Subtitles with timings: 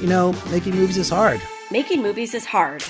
[0.00, 1.40] you know, making movies is hard.
[1.70, 2.82] Making movies is hard.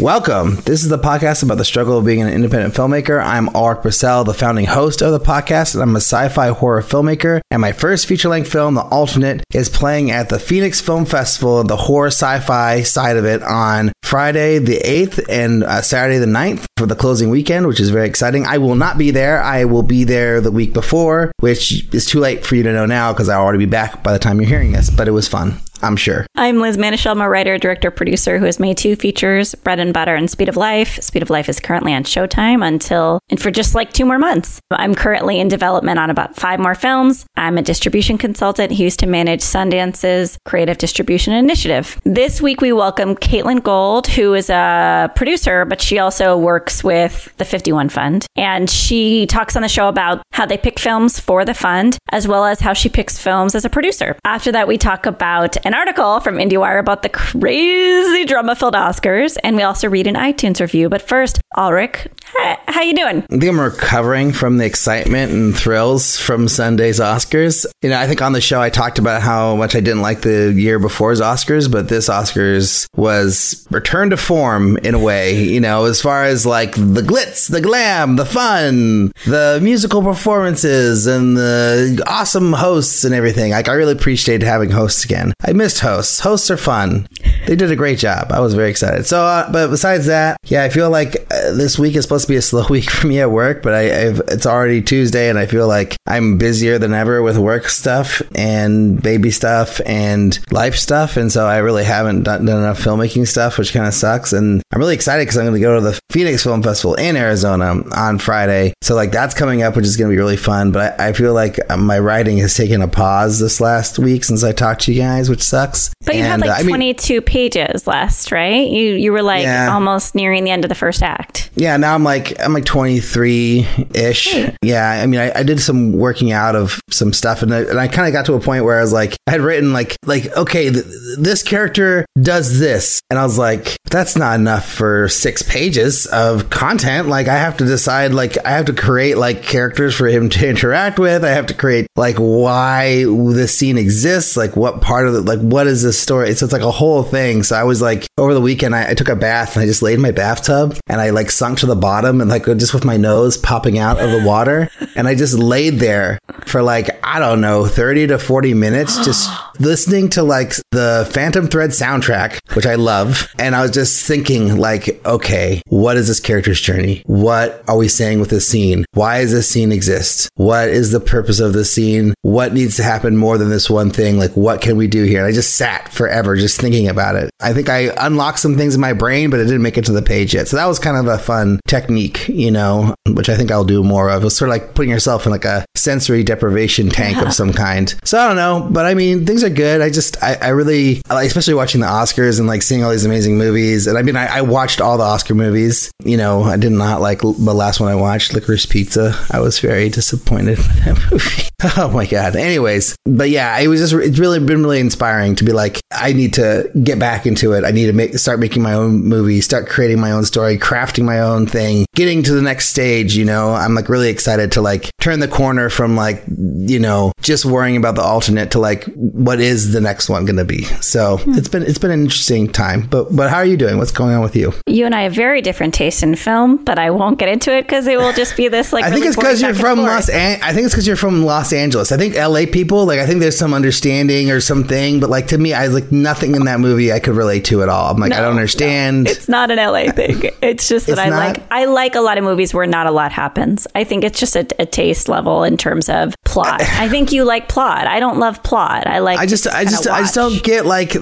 [0.00, 0.56] Welcome.
[0.64, 3.24] This is the podcast about the struggle of being an independent filmmaker.
[3.24, 7.40] I'm Alrik Bursell, the founding host of the podcast, and I'm a sci-fi horror filmmaker.
[7.52, 11.76] And my first feature-length film, The Alternate, is playing at the Phoenix Film Festival, the
[11.76, 16.86] horror sci-fi side of it, on Friday the 8th and uh, Saturday the 9th for
[16.86, 18.46] the closing weekend, which is very exciting.
[18.46, 19.40] I will not be there.
[19.40, 22.86] I will be there the week before, which is too late for you to know
[22.86, 25.28] now because I'll already be back by the time you're hearing this, but it was
[25.28, 25.60] fun.
[25.84, 26.26] I'm sure.
[26.34, 27.22] I'm Liz Manashil.
[27.22, 30.56] A writer, director, producer who has made two features, Bread and Butter and Speed of
[30.56, 31.00] Life.
[31.02, 34.60] Speed of Life is currently on Showtime until, and for just like two more months.
[34.70, 37.26] I'm currently in development on about five more films.
[37.36, 42.00] I'm a distribution consultant who used to manage Sundance's creative distribution initiative.
[42.04, 47.30] This week we welcome Caitlin Gold, who is a producer, but she also works with
[47.36, 48.26] the 51 Fund.
[48.36, 52.26] And she talks on the show about how they pick films for the fund, as
[52.26, 54.16] well as how she picks films as a producer.
[54.24, 59.56] After that, we talk about an article from IndieWire about the crazy drama-filled Oscars, and
[59.56, 60.88] we also read an iTunes review.
[60.88, 63.18] But first, Alrik, hi, how you doing?
[63.18, 67.66] I think I'm recovering from the excitement and thrills from Sunday's Oscars.
[67.82, 70.22] You know, I think on the show I talked about how much I didn't like
[70.22, 75.44] the year before's Oscars, but this Oscars was return to form in a way.
[75.44, 81.06] You know, as far as like the glitz, the glam, the fun, the musical performances,
[81.06, 83.52] and the awesome hosts and everything.
[83.52, 85.32] Like, I really appreciated having hosts again.
[85.44, 86.20] I missed hosts.
[86.20, 87.08] Hosts are fun.
[87.46, 88.30] They did a great job.
[88.30, 89.06] I was very excited.
[89.06, 92.32] So, uh, but besides that, yeah, I feel like uh, this week is supposed to
[92.32, 95.38] be a slow week for me at work, but I, I've, it's already Tuesday and
[95.38, 100.76] I feel like I'm busier than ever with work stuff and baby stuff and life
[100.76, 101.16] stuff.
[101.16, 104.34] And so I really haven't done, done enough filmmaking stuff, which kind of sucks.
[104.34, 107.16] And I'm really excited because I'm going to go to the Phoenix Film Festival in
[107.16, 108.74] Arizona on Friday.
[108.82, 110.72] So like that's coming up, which is going to be really fun.
[110.72, 114.44] But I, I feel like my writing has taken a pause this last week since
[114.44, 115.90] I talked to you guys, which sucks.
[116.04, 118.66] But you And, had uh, like I mean- 22 pages last, right?
[118.68, 119.72] You you were like Yeah.
[119.72, 121.50] almost nearing the end of the first act.
[121.54, 124.34] Yeah, now I'm like I'm like 23 ish.
[124.62, 127.78] Yeah, I mean, I, I did some working out of some stuff, and I, and
[127.78, 129.96] I kind of got to a point where I was like, I had written like
[130.06, 130.84] like okay, th-
[131.18, 136.50] this character does this, and I was like, that's not enough for six pages of
[136.50, 137.08] content.
[137.08, 138.12] Like, I have to decide.
[138.12, 141.24] Like, I have to create like characters for him to interact with.
[141.24, 144.36] I have to create like why this scene exists.
[144.36, 145.20] Like, what part of it?
[145.20, 146.32] Like, what is this story?
[146.34, 147.42] So it's like a whole thing.
[147.42, 149.82] So I was like, over the weekend, I, I took a bath and I just
[149.82, 152.84] laid in my bathtub and I like sunk to the bottom and like just with
[152.84, 154.70] my nose popping out of the water.
[154.96, 159.28] And I just laid there for like, I don't know, 30 to 40 minutes, just
[159.58, 163.28] listening to like the Phantom Thread soundtrack, which I love.
[163.38, 167.02] And I was just thinking like, okay, what is this character's journey?
[167.06, 168.84] What are we saying with this scene?
[168.92, 170.30] Why does this scene exist?
[170.36, 172.14] What is the purpose of this scene?
[172.22, 174.18] What needs to happen more than this one thing?
[174.18, 175.23] Like, what can we do here?
[175.24, 177.30] And I just sat forever just thinking about it.
[177.40, 179.92] I think I unlocked some things in my brain, but it didn't make it to
[179.92, 180.48] the page yet.
[180.48, 183.82] So that was kind of a fun technique, you know, which I think I'll do
[183.82, 184.22] more of.
[184.22, 187.94] It's sort of like putting yourself in like a sensory deprivation tank of some kind.
[188.04, 189.80] So I don't know, but I mean, things are good.
[189.80, 192.90] I just, I, I really, I like, especially watching the Oscars and like seeing all
[192.90, 193.86] these amazing movies.
[193.86, 195.90] And I mean, I, I watched all the Oscar movies.
[196.04, 199.18] You know, I did not like the last one I watched, Licorice Pizza.
[199.30, 201.48] I was very disappointed with that movie.
[201.76, 202.36] Oh my god.
[202.36, 206.12] Anyways, but yeah, it was just it's really been really inspiring to be like I
[206.12, 207.64] need to get back into it.
[207.64, 211.04] I need to make start making my own movie, start creating my own story, crafting
[211.04, 213.52] my own thing, getting to the next stage, you know.
[213.54, 217.76] I'm like really excited to like turn the corner from like, you know, just worrying
[217.76, 220.64] about the alternate to like what is the next one going to be.
[220.64, 221.34] So, hmm.
[221.34, 222.86] it's been it's been an interesting time.
[222.86, 223.78] But but how are you doing?
[223.78, 224.52] What's going on with you?
[224.66, 227.62] You and I have very different tastes in film, but I won't get into it
[227.62, 228.84] because it will just be this like.
[228.84, 229.80] I think really it's because you're from.
[229.80, 230.08] Los.
[230.08, 231.92] An- I think it's because you're from Los Angeles.
[231.92, 232.46] I think L.A.
[232.46, 232.98] people like.
[232.98, 236.46] I think there's some understanding or something, but like to me, I like nothing in
[236.46, 237.90] that movie I could relate to at all.
[237.90, 239.06] I'm like, I don't understand.
[239.06, 240.30] It's not an LA thing.
[240.40, 241.18] It's just that It's I not?
[241.18, 243.66] like I like a lot of movies where not a lot happens.
[243.74, 246.62] I think it's just a, a taste level in terms of plot.
[246.78, 247.86] I think you like plot.
[247.86, 248.86] I don't love plot.
[248.86, 249.18] I like.
[249.18, 250.94] I just, to I just, kinda I just don't get like,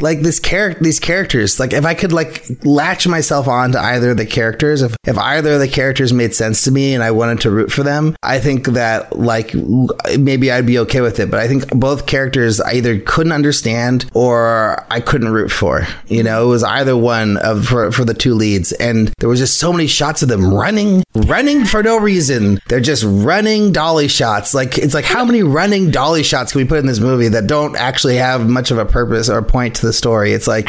[0.00, 1.60] like this character, these characters.
[1.60, 5.52] Like, if I could like latch myself onto either of the characters, if if either
[5.52, 8.40] of the characters made sense to me and I wanted to root for them, I
[8.40, 9.54] think that like
[10.18, 11.30] maybe I'd be okay with it.
[11.30, 15.86] But I think both characters either couldn't understand or I couldn't root for.
[16.08, 19.38] You know, it was either one of for for the two leads, and there was
[19.38, 22.60] just so many shots of them running, running for no reason.
[22.68, 24.54] They're just running dolly shots.
[24.54, 27.46] Like it's like how many running dolly shots can we put in this movie that
[27.46, 30.32] don't actually have much of a purpose or point to the story?
[30.32, 30.68] It's like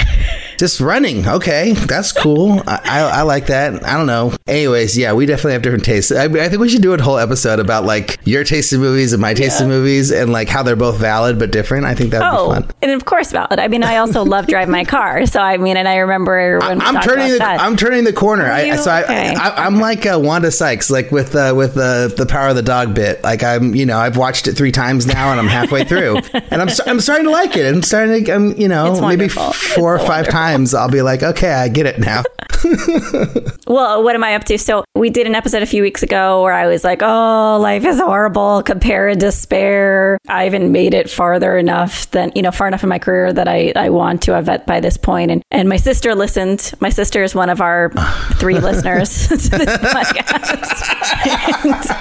[0.58, 1.28] Just running.
[1.28, 2.62] Okay, that's cool.
[2.68, 3.84] I, I, I, like that.
[3.86, 4.34] I don't know.
[4.48, 6.12] Anyways, yeah, we definitely have different tastes.
[6.12, 9.12] I, I, think we should do a whole episode about like your taste in movies
[9.14, 9.66] and my taste yeah.
[9.66, 11.86] in movies and like how they're both valid but different.
[11.86, 12.72] I think that would oh, be fun.
[12.82, 13.60] And of course, valid.
[13.60, 15.26] I mean, I also love driving my car.
[15.26, 17.60] So I mean, and I remember when I'm turning the that.
[17.60, 18.46] I'm turning the corner.
[18.46, 19.36] I, so okay.
[19.36, 22.62] I, am like uh, Wanda Sykes, like with uh, with uh, the power of the
[22.62, 23.24] dog bit.
[23.24, 26.62] Like I'm, you know, I've watched it three times now, and I'm halfway through, and
[26.62, 27.66] I'm I'm starting to like it.
[27.66, 30.32] I'm starting to, I'm, you know, maybe four it's or five wonderful.
[30.32, 30.45] times.
[30.74, 32.24] I'll be like, okay, I get it now.
[33.68, 34.58] well, what am I up to?
[34.58, 37.86] So we did an episode a few weeks ago where I was like, "Oh, life
[37.86, 38.64] is horrible.
[38.64, 42.90] Compare and despair." I haven't made it farther enough than you know, far enough in
[42.90, 45.32] my career that I, I want to have it by this point.
[45.32, 46.74] And and my sister listened.
[46.80, 47.92] My sister is one of our
[48.36, 50.62] three listeners to this podcast.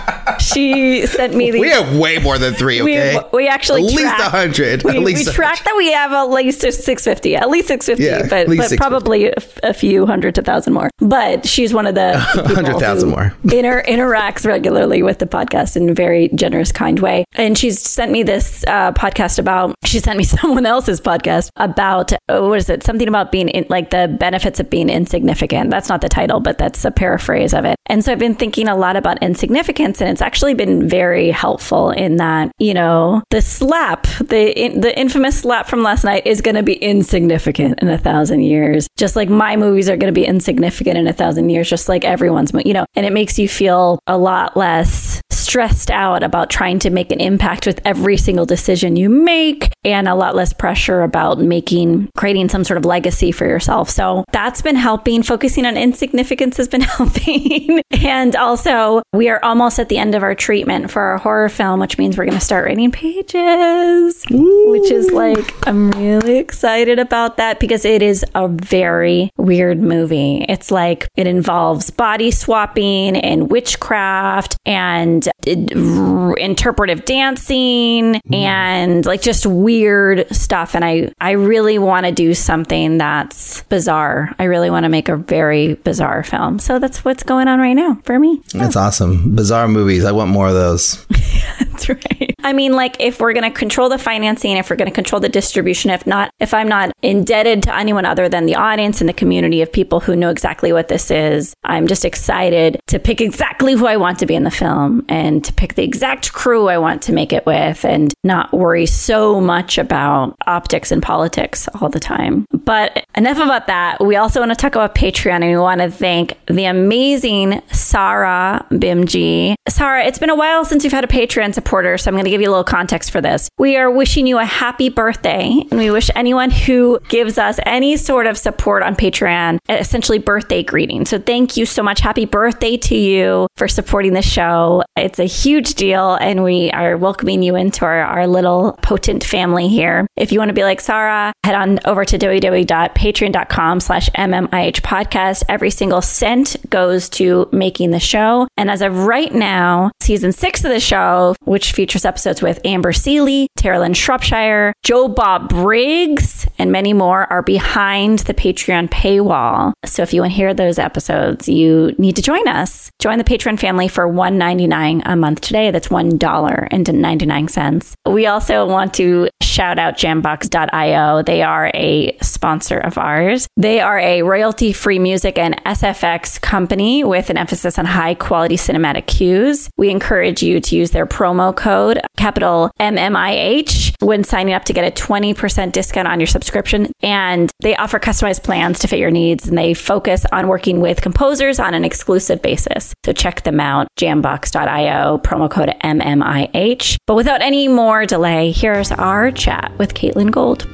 [0.40, 1.60] she sent me the.
[1.60, 2.80] We have way more than three.
[2.82, 4.82] Okay, we, we actually at least a hundred.
[4.84, 7.36] We, we track that we have at least six fifty.
[7.36, 10.90] At least six fifty, yeah, but, but probably a, a few hundred to thousand more.
[10.98, 15.90] But she's one of the hundred thousand more inter- interacts regularly with the podcast in
[15.90, 17.24] a very generous, kind way.
[17.34, 19.74] And she's sent me this uh, podcast about.
[19.84, 22.82] She sent me someone else's podcast about oh, what is it?
[22.82, 25.70] Something about being in, like the benefits of being insignificant.
[25.70, 27.76] That's not the title, but that's a paraphrase of it.
[27.86, 31.90] And so I've been thinking a lot about insignificance, and it's actually been very helpful
[31.90, 36.40] in that you know the slap, the in, the infamous slap from last night, is
[36.40, 40.20] going to be insignificant in a thousand years, just like my movies are going to
[40.20, 43.48] be insignificant in a thousand years, just like everyone's, you know, and it makes you
[43.48, 45.20] feel a lot less
[45.54, 50.08] stressed out about trying to make an impact with every single decision you make and
[50.08, 53.88] a lot less pressure about making, creating some sort of legacy for yourself.
[53.88, 55.22] So that's been helping.
[55.22, 57.80] Focusing on insignificance has been helping.
[57.92, 61.78] and also, we are almost at the end of our treatment for our horror film,
[61.78, 64.70] which means we're going to start writing pages, Ooh.
[64.72, 70.44] which is like, I'm really excited about that because it is a very weird movie.
[70.48, 80.26] It's like it involves body swapping and witchcraft and interpretive dancing and like just weird
[80.34, 80.74] stuff.
[80.74, 84.34] And I, I really want to do something that's bizarre.
[84.38, 86.58] I really want to make a very bizarre film.
[86.58, 88.42] So that's what's going on right now for me.
[88.52, 89.34] That's awesome.
[89.34, 90.04] Bizarre movies.
[90.04, 91.04] I want more of those.
[91.58, 92.23] that's right.
[92.44, 95.18] I mean, like if we're going to control the financing, if we're going to control
[95.18, 99.08] the distribution, if not, if I'm not indebted to anyone other than the audience and
[99.08, 103.22] the community of people who know exactly what this is, I'm just excited to pick
[103.22, 106.68] exactly who I want to be in the film and to pick the exact crew
[106.68, 111.66] I want to make it with and not worry so much about optics and politics
[111.80, 112.44] all the time.
[112.52, 114.04] But enough about that.
[114.04, 118.66] We also want to talk about Patreon and we want to thank the amazing Sarah
[118.70, 119.54] Bimji.
[119.66, 122.33] Sarah, it's been a while since you've had a Patreon supporter, so I'm going to
[122.34, 123.48] give you a little context for this.
[123.58, 127.96] We are wishing you a happy birthday, and we wish anyone who gives us any
[127.96, 131.06] sort of support on Patreon essentially birthday greeting.
[131.06, 132.00] So thank you so much.
[132.00, 134.82] Happy birthday to you for supporting the show.
[134.96, 139.68] It's a huge deal, and we are welcoming you into our, our little Patreon family
[139.68, 140.08] here.
[140.16, 145.44] If you want to be like Sarah, head on over to www.patreon.com slash MMIH podcast.
[145.48, 148.48] Every single cent goes to making the show.
[148.56, 152.92] And as of right now, season six of the show, which features episodes with Amber
[152.92, 159.72] Sealey, Tara Lynn Shropshire, Joe Bob Briggs, and many more are behind the Patreon paywall.
[159.84, 162.90] So if you want to hear those episodes, you need to join us.
[162.98, 165.70] Join the Patreon family for $1.99 a month today.
[165.70, 167.94] That's $1.99.
[168.06, 171.22] We also want to shout out jambox.io.
[171.22, 173.46] They are a sponsor of ours.
[173.56, 178.56] They are a royalty free music and SFX company with an emphasis on high quality
[178.56, 179.70] cinematic cues.
[179.76, 184.84] We encourage you to use their promo code, capital MMIH, when signing up to get
[184.84, 186.92] a 20% discount on your subscription.
[187.02, 191.00] And they offer customized plans to fit your needs and they focus on working with
[191.02, 192.94] composers on an exclusive basis.
[193.04, 196.98] So check them out, jambox.io, promo code MMIH.
[197.06, 200.66] But without any more delay, here's our chat with Caitlin Gold.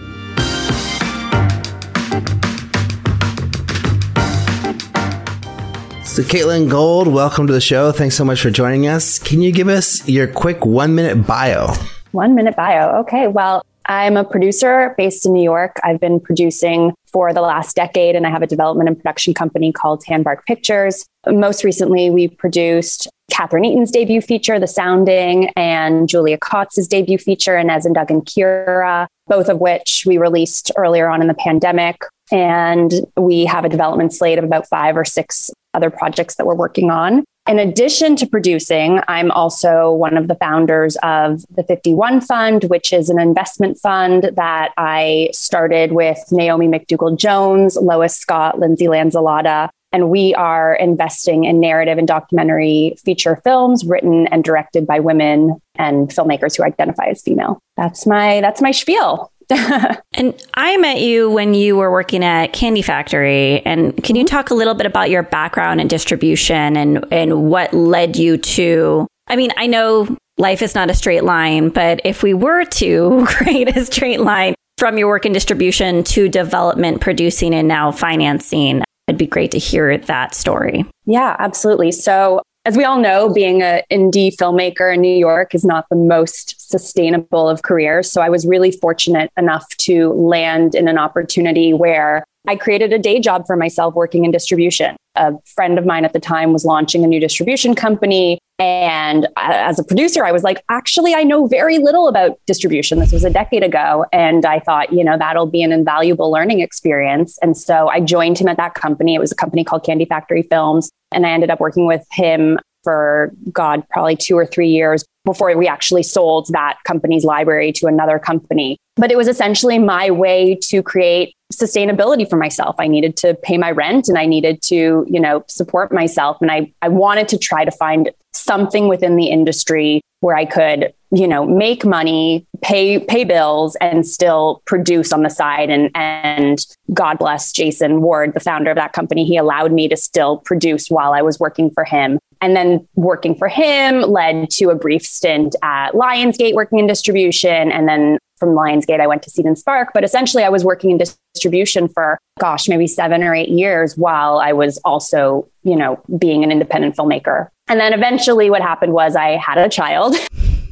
[6.10, 7.92] So, Caitlin Gold, welcome to the show.
[7.92, 9.16] Thanks so much for joining us.
[9.16, 11.72] Can you give us your quick one minute bio?
[12.10, 12.98] One minute bio.
[13.02, 13.28] Okay.
[13.28, 15.76] Well, I'm a producer based in New York.
[15.84, 19.70] I've been producing for the last decade, and I have a development and production company
[19.70, 21.06] called Tanbark Pictures.
[21.28, 27.56] Most recently, we produced Catherine Eaton's debut feature, The Sounding, and Julia Kots' debut feature,
[27.56, 32.02] Inez and Doug and Kira, both of which we released earlier on in the pandemic.
[32.32, 36.54] And we have a development slate of about five or six other projects that we're
[36.54, 37.24] working on.
[37.48, 42.92] In addition to producing, I'm also one of the founders of the 51 Fund, which
[42.92, 49.68] is an investment fund that I started with Naomi McDougall Jones, Lois Scott, Lindsay Lanzillotta.
[49.92, 55.60] And we are investing in narrative and documentary feature films written and directed by women
[55.74, 57.58] and filmmakers who identify as female.
[57.76, 59.32] That's my that's my spiel.
[60.14, 63.64] and I met you when you were working at Candy Factory.
[63.66, 64.36] And can you mm-hmm.
[64.36, 69.06] talk a little bit about your background in distribution and, and what led you to?
[69.26, 73.24] I mean, I know life is not a straight line, but if we were to
[73.28, 78.82] create a straight line from your work in distribution to development, producing, and now financing,
[79.06, 80.84] it'd be great to hear that story.
[81.04, 81.92] Yeah, absolutely.
[81.92, 85.96] So as we all know, being an indie filmmaker in New York is not the
[85.96, 88.12] most sustainable of careers.
[88.12, 92.98] So I was really fortunate enough to land in an opportunity where I created a
[92.98, 94.96] day job for myself working in distribution.
[95.16, 98.38] A friend of mine at the time was launching a new distribution company.
[98.58, 102.98] And as a producer, I was like, actually, I know very little about distribution.
[102.98, 104.04] This was a decade ago.
[104.12, 107.38] And I thought, you know, that'll be an invaluable learning experience.
[107.42, 109.14] And so I joined him at that company.
[109.14, 110.90] It was a company called Candy Factory Films.
[111.10, 115.54] And I ended up working with him for God, probably two or three years before
[115.56, 118.76] we actually sold that company's library to another company.
[118.96, 122.76] But it was essentially my way to create sustainability for myself.
[122.78, 126.38] I needed to pay my rent and I needed to, you know, support myself.
[126.40, 130.92] And I, I wanted to try to find something within the industry where I could,
[131.10, 135.70] you know, make money, pay pay bills, and still produce on the side.
[135.70, 139.24] And and God bless Jason Ward, the founder of that company.
[139.24, 142.18] He allowed me to still produce while I was working for him.
[142.42, 147.70] And then working for him led to a brief stint at Lionsgate working in distribution.
[147.70, 149.90] And then from Lionsgate, I went to Seed and Spark.
[149.94, 154.38] But essentially, I was working in distribution for, gosh, maybe seven or eight years while
[154.38, 157.48] I was also, you know, being an independent filmmaker.
[157.68, 160.16] And then eventually, what happened was I had a child.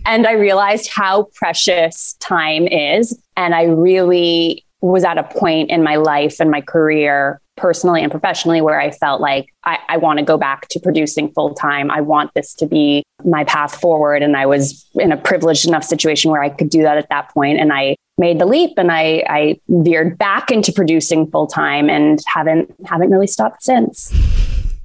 [0.07, 3.21] And I realized how precious time is.
[3.37, 8.11] And I really was at a point in my life and my career personally and
[8.11, 11.91] professionally where I felt like I, I want to go back to producing full time.
[11.91, 14.23] I want this to be my path forward.
[14.23, 17.33] And I was in a privileged enough situation where I could do that at that
[17.35, 17.59] point.
[17.59, 22.21] And I made the leap and I, I veered back into producing full time and
[22.27, 24.13] haven't haven't really stopped since.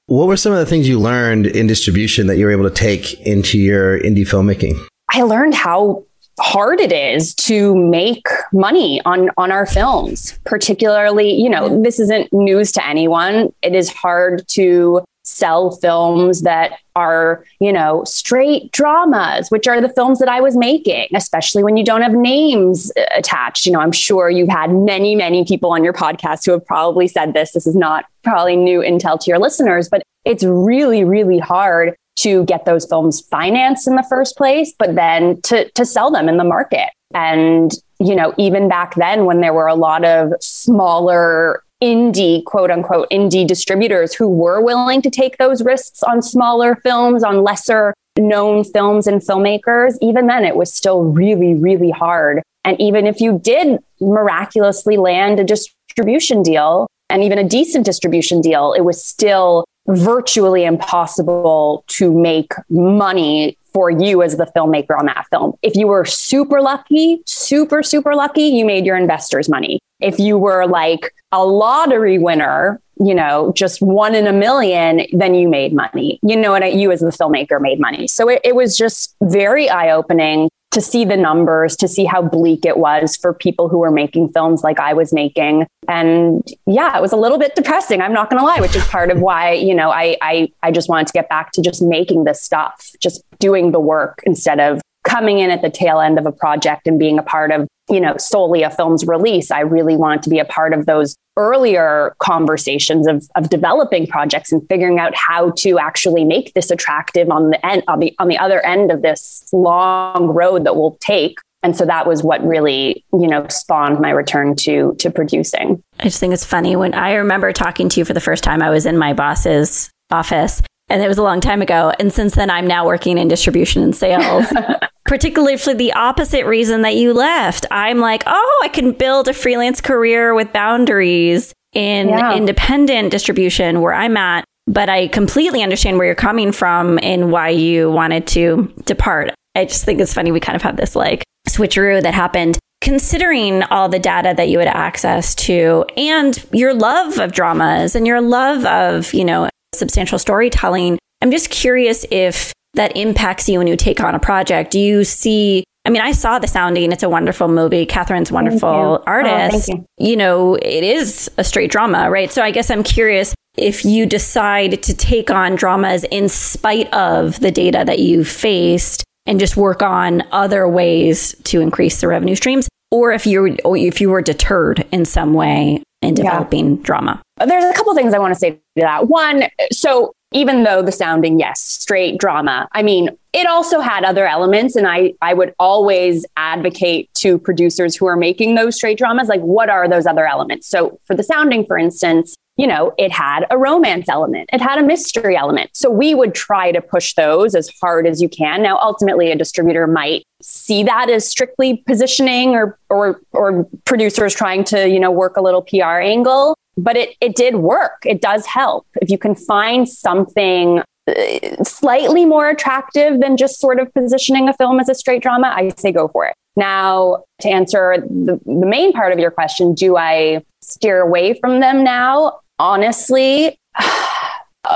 [0.08, 2.75] What were some of the things you learned in distribution that you were able to
[2.75, 4.77] take into your indie filmmaking?
[5.10, 6.03] I learned how
[6.40, 12.32] hard it is to make money on on our films particularly you know this isn't
[12.34, 13.54] news to anyone.
[13.62, 19.88] It is hard to sell films that are you know straight dramas which are the
[19.88, 23.66] films that i was making especially when you don't have names uh, attached.
[23.66, 27.08] You know i'm sure you've had many many people on your podcast who have probably
[27.08, 27.54] said this.
[27.54, 32.46] This is not probably new intel to your listeners but it's really really hard to
[32.46, 36.38] get those films financed in the first place, but then to, to sell them in
[36.38, 36.89] the market.
[37.13, 42.72] And, you know, even back then when there were a lot of smaller indie, quote
[42.72, 47.93] unquote, indie distributors who were willing to take those risks on smaller films, on lesser
[48.17, 52.41] known films and filmmakers, even then it was still really, really hard.
[52.63, 58.39] And even if you did miraculously land a distribution deal and even a decent distribution
[58.39, 65.08] deal, it was still virtually impossible to make money for you as the filmmaker on
[65.08, 65.54] that film.
[65.62, 69.80] If you were super lucky, super, super lucky, you made your investors money.
[70.00, 75.34] If you were like a lottery winner, you know, just one in a million, then
[75.34, 76.20] you made money.
[76.22, 76.75] You know what?
[76.75, 78.08] You as the filmmaker made money.
[78.08, 82.22] So it, it was just very eye opening to see the numbers, to see how
[82.22, 85.68] bleak it was for people who were making films like I was making.
[85.88, 88.01] And yeah, it was a little bit depressing.
[88.01, 90.72] I'm not going to lie, which is part of why, you know, I, I, I
[90.72, 94.60] just wanted to get back to just making this stuff, just doing the work instead
[94.60, 97.68] of coming in at the tail end of a project and being a part of
[97.90, 99.52] you know, solely a film's release.
[99.52, 104.52] I really wanted to be a part of those earlier conversations of, of developing projects
[104.52, 108.28] and figuring out how to actually make this attractive on the end on the on
[108.28, 111.38] the other end of this long road that we'll take.
[111.62, 115.84] And so that was what really, you know, spawned my return to to producing.
[116.00, 118.62] I just think it's funny when I remember talking to you for the first time.
[118.62, 121.94] I was in my boss's office and it was a long time ago.
[122.00, 124.46] And since then, I'm now working in distribution and sales.
[125.13, 127.67] particularly for the opposite reason that you left.
[127.70, 132.36] I'm like, oh, I can build a freelance career with boundaries in yeah.
[132.36, 134.43] independent distribution where I'm at.
[134.65, 139.29] But I completely understand where you're coming from and why you wanted to depart.
[139.53, 140.32] I just think it's funny.
[140.32, 144.58] We kind of have this like switcheroo that happened considering all the data that you
[144.58, 150.17] had access to and your love of dramas and your love of, you know, substantial
[150.17, 154.72] storytelling I'm just curious if that impacts you when you take on a project.
[154.72, 156.94] Do you see I mean, I saw The Sounding.
[156.94, 157.86] It's a wonderful movie.
[157.86, 159.68] Catherine's wonderful Oh, artist.
[159.68, 162.32] thank you know, it is a straight drama, right?
[162.32, 167.38] So I guess I'm curious if you decide to take on dramas in spite of
[167.42, 172.36] the data that you've faced and just work on other ways to increase the revenue
[172.36, 177.22] streams, or if you or if you were deterred in some way in developing drama.
[177.46, 179.08] There's a couple things I want to say to that.
[179.10, 184.28] One, so even though the sounding, yes, straight drama, I mean, it also had other
[184.28, 184.75] elements.
[184.75, 189.42] And I, I would always advocate to producers who are making those straight dramas, like,
[189.42, 190.68] what are those other elements?
[190.68, 194.78] So for the sounding, for instance, you know, it had a romance element, it had
[194.78, 195.72] a mystery element.
[195.74, 198.62] So we would try to push those as hard as you can.
[198.62, 204.63] Now, ultimately, a distributor might see that as strictly positioning or or or producers trying
[204.66, 206.56] to, you know, work a little PR angle.
[206.77, 208.03] But it it did work.
[208.06, 208.88] It does help.
[209.01, 214.53] If you can find something uh, slightly more attractive than just sort of positioning a
[214.53, 216.34] film as a straight drama, I say go for it.
[216.56, 221.60] Now, to answer the, the main part of your question, do I steer away from
[221.60, 222.39] them now?
[222.60, 223.58] Honestly,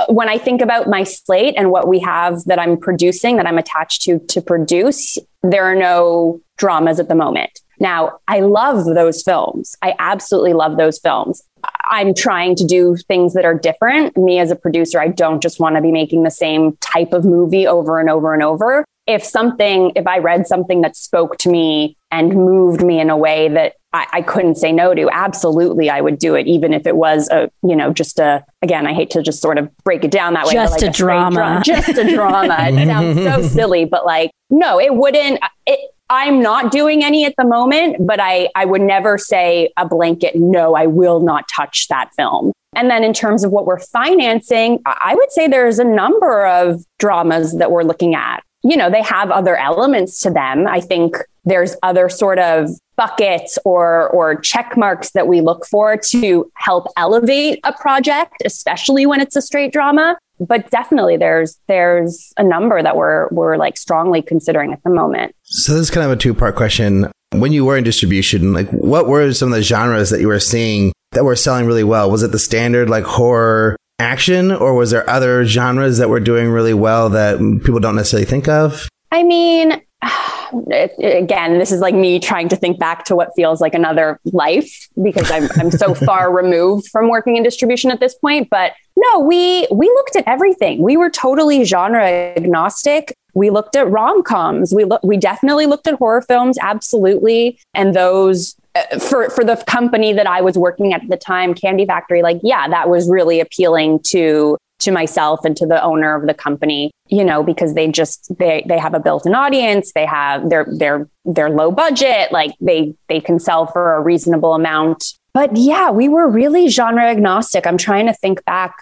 [0.08, 3.58] when I think about my slate and what we have that I'm producing, that I'm
[3.58, 7.60] attached to to produce, there are no dramas at the moment.
[7.80, 9.76] Now, I love those films.
[9.82, 11.42] I absolutely love those films.
[11.90, 14.16] I'm trying to do things that are different.
[14.16, 17.24] Me as a producer, I don't just want to be making the same type of
[17.24, 18.84] movie over and over and over.
[19.06, 23.16] If something, if I read something that spoke to me and moved me in a
[23.16, 26.86] way that I, I, couldn't say no to, absolutely, I would do it, even if
[26.86, 30.04] it was a, you know, just a, again, I hate to just sort of break
[30.04, 30.52] it down that way.
[30.52, 31.34] Just like a, drama.
[31.34, 31.62] drama.
[31.64, 32.56] Just a drama.
[32.60, 35.40] it sounds so silly, but like, no, it wouldn't.
[35.66, 39.86] It, I'm not doing any at the moment, but I, I would never say a
[39.86, 42.52] blanket, no, I will not touch that film.
[42.74, 46.84] And then in terms of what we're financing, I would say there's a number of
[46.98, 48.42] dramas that we're looking at.
[48.62, 50.66] You know, they have other elements to them.
[50.66, 55.96] I think there's other sort of buckets or or check marks that we look for
[55.96, 60.18] to help elevate a project, especially when it's a straight drama.
[60.40, 65.34] But definitely there's there's a number that we're we're like strongly considering at the moment.
[65.42, 67.10] So this is kind of a two part question.
[67.32, 70.40] When you were in distribution, like what were some of the genres that you were
[70.40, 72.10] seeing that were selling really well?
[72.10, 76.48] Was it the standard like horror action or was there other genres that were doing
[76.48, 78.88] really well that people don't necessarily think of?
[79.10, 79.82] I mean,
[81.02, 84.88] again, this is like me trying to think back to what feels like another life
[85.02, 88.48] because I'm I'm so far removed from working in distribution at this point.
[88.50, 90.82] But no, we we looked at everything.
[90.82, 93.14] We were totally genre agnostic.
[93.34, 94.74] We looked at rom coms.
[94.74, 99.56] We look we definitely looked at horror films, absolutely, and those uh, for for the
[99.66, 102.22] company that I was working at at the time, Candy Factory.
[102.22, 106.34] Like, yeah, that was really appealing to to myself and to the owner of the
[106.34, 109.92] company you know because they just they they have a built-in audience.
[109.92, 112.32] They have they're they're they're low budget.
[112.32, 115.14] Like they they can sell for a reasonable amount.
[115.32, 117.66] But yeah we were really genre agnostic.
[117.66, 118.76] I'm trying to think back.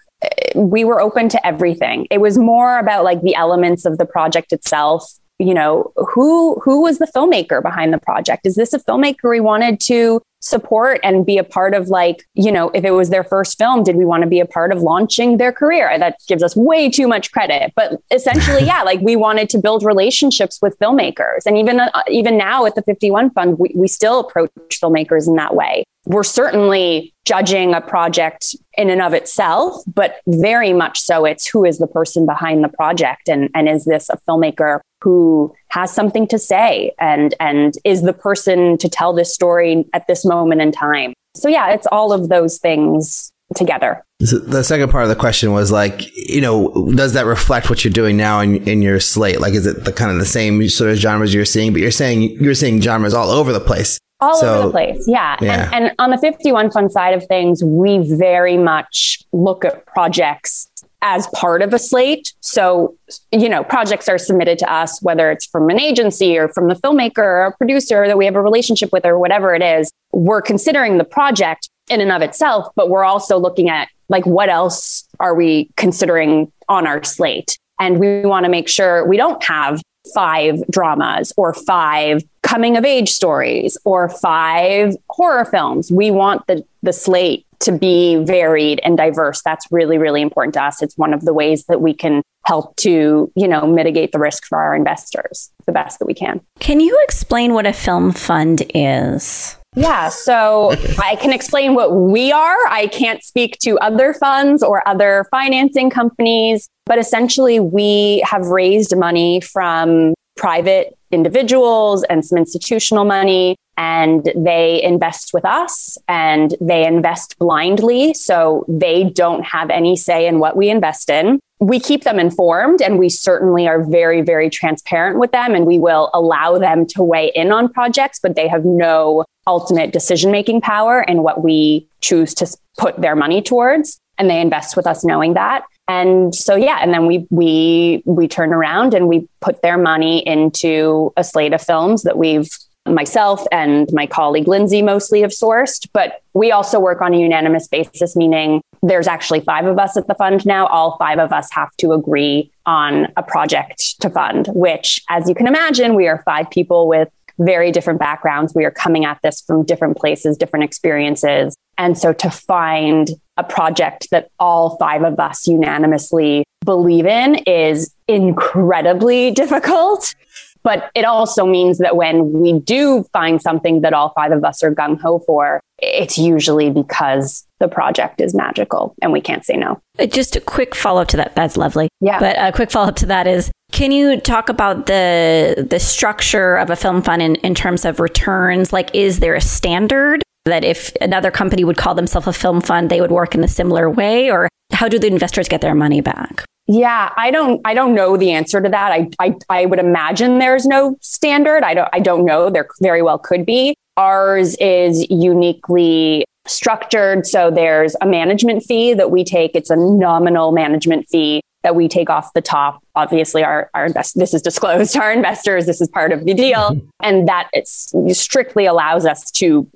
[0.55, 2.07] We were open to everything.
[2.11, 5.05] It was more about like the elements of the project itself.
[5.39, 8.47] You know who who was the filmmaker behind the project?
[8.47, 12.53] Is this a filmmaker we wanted to support and be a part of like you
[12.53, 14.81] know if it was their first film did we want to be a part of
[14.81, 15.99] launching their career?
[15.99, 17.73] That gives us way too much credit.
[17.75, 21.41] But essentially yeah like we wanted to build relationships with filmmakers.
[21.47, 25.35] And even uh, even now at the 51 fund we, we still approach filmmakers in
[25.37, 25.85] that way.
[26.05, 31.65] We're certainly judging a project in and of itself but very much so it's who
[31.65, 36.27] is the person behind the project and and is this a filmmaker who has something
[36.27, 40.73] to say and and is the person to tell this story at this moment in
[40.73, 41.13] time.
[41.37, 44.03] So yeah, it's all of those things together.
[44.25, 47.85] So the second part of the question was like, you know, does that reflect what
[47.85, 49.41] you're doing now in, in your slate?
[49.41, 51.73] Like, is it the kind of the same sort of genres you're seeing?
[51.73, 54.01] But you're saying you're seeing genres all over the place.
[54.19, 55.05] All So- over the place.
[55.07, 55.37] Yeah.
[55.41, 55.71] Yeah.
[55.73, 60.67] And, and on the 51 Fund side of things, we very much look at projects
[61.03, 62.33] as part of a slate.
[62.41, 62.97] So,
[63.31, 66.75] you know, projects are submitted to us, whether it's from an agency or from the
[66.75, 69.91] filmmaker or a producer that we have a relationship with or whatever it is.
[70.13, 74.49] We're considering the project in and of itself, but we're also looking at like what
[74.49, 77.59] else are we considering on our slate?
[77.79, 79.83] And we want to make sure we don't have
[80.15, 85.91] five dramas or five coming of age stories or five horror films.
[85.91, 89.43] We want the, the slate to be varied and diverse.
[89.45, 90.83] That's really, really important to us.
[90.83, 94.47] It's one of the ways that we can help to, you know, mitigate the risk
[94.47, 96.41] for our investors the best that we can.
[96.61, 99.57] Can you explain what a film fund is?
[99.75, 102.57] Yeah, so I can explain what we are.
[102.69, 108.97] I can't speak to other funds or other financing companies, but essentially we have raised
[108.97, 116.87] money from private individuals and some institutional money and they invest with us and they
[116.87, 118.15] invest blindly.
[118.15, 121.41] So they don't have any say in what we invest in.
[121.59, 125.79] We keep them informed and we certainly are very, very transparent with them and we
[125.79, 130.61] will allow them to weigh in on projects, but they have no ultimate decision making
[130.61, 133.99] power in what we choose to put their money towards.
[134.19, 135.65] And they invest with us knowing that.
[135.89, 140.27] And so yeah, and then we we we turn around and we put their money
[140.27, 142.49] into a slate of films that we've
[142.87, 147.69] myself and my colleague Lindsay mostly have sourced, but we also work on a unanimous
[147.69, 150.67] basis, meaning there's actually five of us at the fund now.
[150.67, 155.35] All five of us have to agree on a project to fund, which, as you
[155.35, 158.55] can imagine, we are five people with very different backgrounds.
[158.55, 161.55] We are coming at this from different places, different experiences.
[161.79, 167.95] And so to find a project that all five of us unanimously believe in is
[168.09, 170.15] incredibly difficult.
[170.63, 174.65] But it also means that when we do find something that all five of us
[174.65, 179.57] are gung ho for, it's usually because the project is magical and we can't say
[179.57, 179.81] no.
[179.99, 181.37] Uh, just a quick follow up to that.
[181.37, 181.89] That's lovely.
[182.01, 182.19] Yeah.
[182.19, 186.57] But a quick follow up to that is can you talk about the the structure
[186.57, 188.73] of a film fund in, in terms of returns?
[188.73, 192.91] Like, is there a standard that if another company would call themselves a film fund,
[192.91, 194.31] they would work in a similar way?
[194.31, 196.45] Or how do the investors get their money back?
[196.69, 198.91] Yeah, I don't I don't know the answer to that.
[198.91, 201.63] I I, I would imagine there's no standard.
[201.63, 202.51] I don't I don't know.
[202.51, 203.77] There very well could be.
[203.97, 207.27] Ours is uniquely structured.
[207.27, 209.55] So there's a management fee that we take.
[209.55, 212.81] It's a nominal management fee that we take off the top.
[212.95, 215.67] Obviously, our, our invest, this is disclosed to our investors.
[215.67, 216.61] This is part of the deal.
[216.61, 216.87] Mm-hmm.
[217.03, 219.69] And that it's strictly allows us to